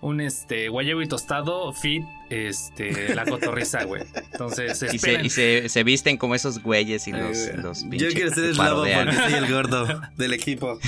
[0.03, 4.03] un este guayabo y tostado fit este la cotorriza, güey.
[4.31, 8.29] Entonces, y, se, y se, se, visten como esos güeyes y los, los Yo quiero
[8.31, 9.87] ser eslavo porque soy el gordo
[10.17, 10.77] del equipo.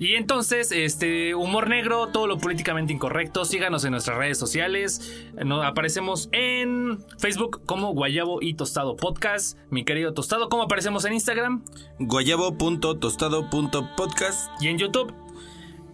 [0.00, 5.26] Y entonces, este, humor negro, todo lo políticamente incorrecto, síganos en nuestras redes sociales.
[5.44, 9.58] Nos aparecemos en Facebook como Guayabo y Tostado Podcast.
[9.70, 11.64] Mi querido Tostado, ¿cómo aparecemos en Instagram?
[11.98, 14.62] Guayabo.tostado.podcast.
[14.62, 15.12] Y en YouTube.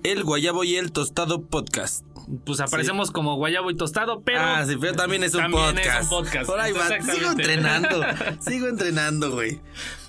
[0.05, 2.05] El Guayabo y el Tostado Podcast.
[2.45, 4.41] Pues aparecemos como Guayabo y Tostado, pero.
[4.41, 5.89] Ah, sí, pero también es un también podcast.
[5.89, 6.47] Es un podcast.
[6.47, 6.89] Por ahí va.
[7.01, 8.03] Sigo entrenando.
[8.41, 9.61] sigo entrenando, güey.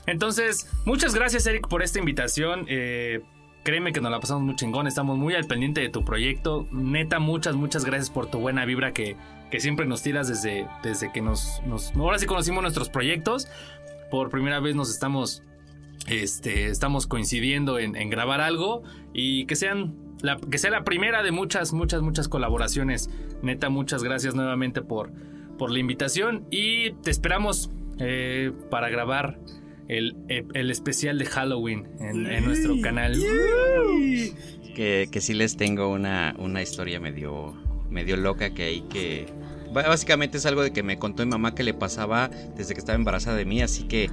[0.05, 2.65] Entonces, muchas gracias, Eric, por esta invitación.
[2.67, 3.21] Eh,
[3.65, 6.67] Créeme que nos la pasamos muy chingón, estamos muy al pendiente de tu proyecto.
[6.71, 9.15] Neta, muchas, muchas gracias por tu buena vibra que,
[9.49, 11.91] que siempre nos tiras desde, desde que nos, nos...
[11.95, 13.47] Ahora sí conocimos nuestros proyectos.
[14.11, 15.41] Por primera vez nos estamos
[16.07, 18.83] este, estamos coincidiendo en, en, grabar algo
[19.13, 23.09] y que sean la, que sea la primera de muchas, muchas, muchas colaboraciones.
[23.41, 25.11] Neta, muchas gracias nuevamente por,
[25.57, 29.39] por la invitación y te esperamos eh, para grabar
[29.87, 33.15] el, el, especial de Halloween en, en nuestro canal.
[34.75, 37.53] Que, que, sí les tengo una, una historia medio,
[37.89, 39.25] medio loca que hay que
[39.83, 42.95] básicamente es algo de que me contó mi mamá que le pasaba desde que estaba
[42.95, 44.09] embarazada de mí, así que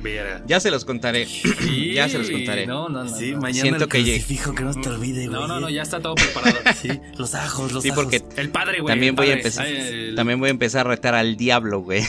[0.47, 1.27] ya se los contaré.
[1.95, 2.67] ya se los contaré.
[2.67, 3.17] No, no, no.
[3.17, 5.41] Sí, mañana Siento el que fijo que no te olvide, güey.
[5.41, 6.59] No, no, no, ya está todo preparado.
[6.81, 8.05] sí, los ajos, los sí, ajos.
[8.05, 8.93] porque el padre, güey.
[8.93, 10.15] También voy a empezar el...
[10.15, 12.03] también voy a empezar a retar al diablo, güey.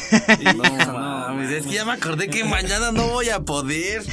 [0.55, 0.63] no,
[1.33, 4.03] mames, es que ya me acordé que mañana no voy a poder.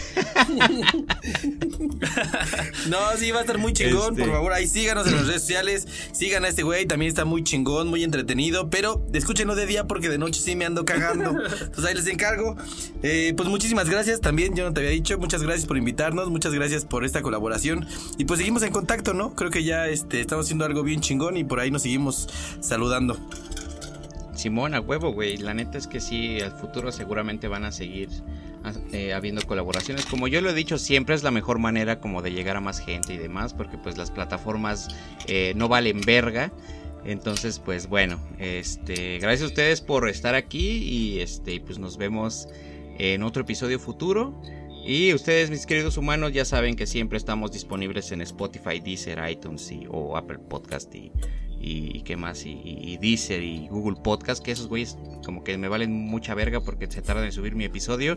[2.88, 4.12] no, sí, va a estar muy chingón.
[4.12, 4.22] Este...
[4.24, 5.86] Por favor, ahí síganos en las redes sociales.
[6.12, 8.70] Sigan a este güey, también está muy chingón, muy entretenido.
[8.70, 11.30] Pero escúchenlo de día porque de noche sí me ando cagando.
[11.30, 12.56] Entonces ahí les encargo.
[13.02, 15.18] Eh, pues muchísimas gracias también, yo no te había dicho.
[15.18, 17.86] Muchas gracias por invitarnos, muchas gracias por esta colaboración.
[18.18, 19.34] Y pues seguimos en contacto, ¿no?
[19.34, 22.28] Creo que ya este, estamos haciendo algo bien chingón y por ahí nos seguimos
[22.60, 23.18] saludando.
[24.40, 25.36] Simón, a huevo, güey.
[25.36, 28.08] La neta es que sí, al futuro seguramente van a seguir
[28.92, 30.06] eh, habiendo colaboraciones.
[30.06, 32.80] Como yo lo he dicho, siempre es la mejor manera como de llegar a más
[32.80, 34.88] gente y demás, porque pues las plataformas
[35.26, 36.52] eh, no valen verga.
[37.04, 42.48] Entonces, pues bueno, este, gracias a ustedes por estar aquí y este, pues nos vemos
[42.98, 44.40] en otro episodio futuro.
[44.86, 49.70] Y ustedes, mis queridos humanos, ya saben que siempre estamos disponibles en Spotify, Deezer, iTunes
[49.70, 51.12] y, o Apple Podcast y,
[51.60, 55.68] y qué más, y, y, Deezer y Google Podcast, que esos güeyes como que me
[55.68, 58.16] valen mucha verga porque se tardan en subir mi episodio.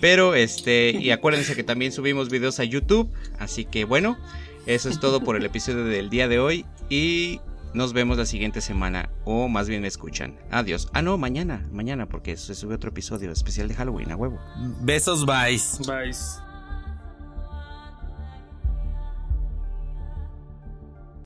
[0.00, 4.18] Pero este, y acuérdense que también subimos videos a YouTube, así que bueno,
[4.66, 7.40] eso es todo por el episodio del día de hoy y
[7.74, 10.38] nos vemos la siguiente semana, o más bien me escuchan.
[10.50, 10.88] Adiós.
[10.92, 14.40] Ah, no, mañana, mañana, porque se sube otro episodio especial de Halloween, a huevo.
[14.82, 15.60] Besos, bye.
[15.86, 16.41] Bye.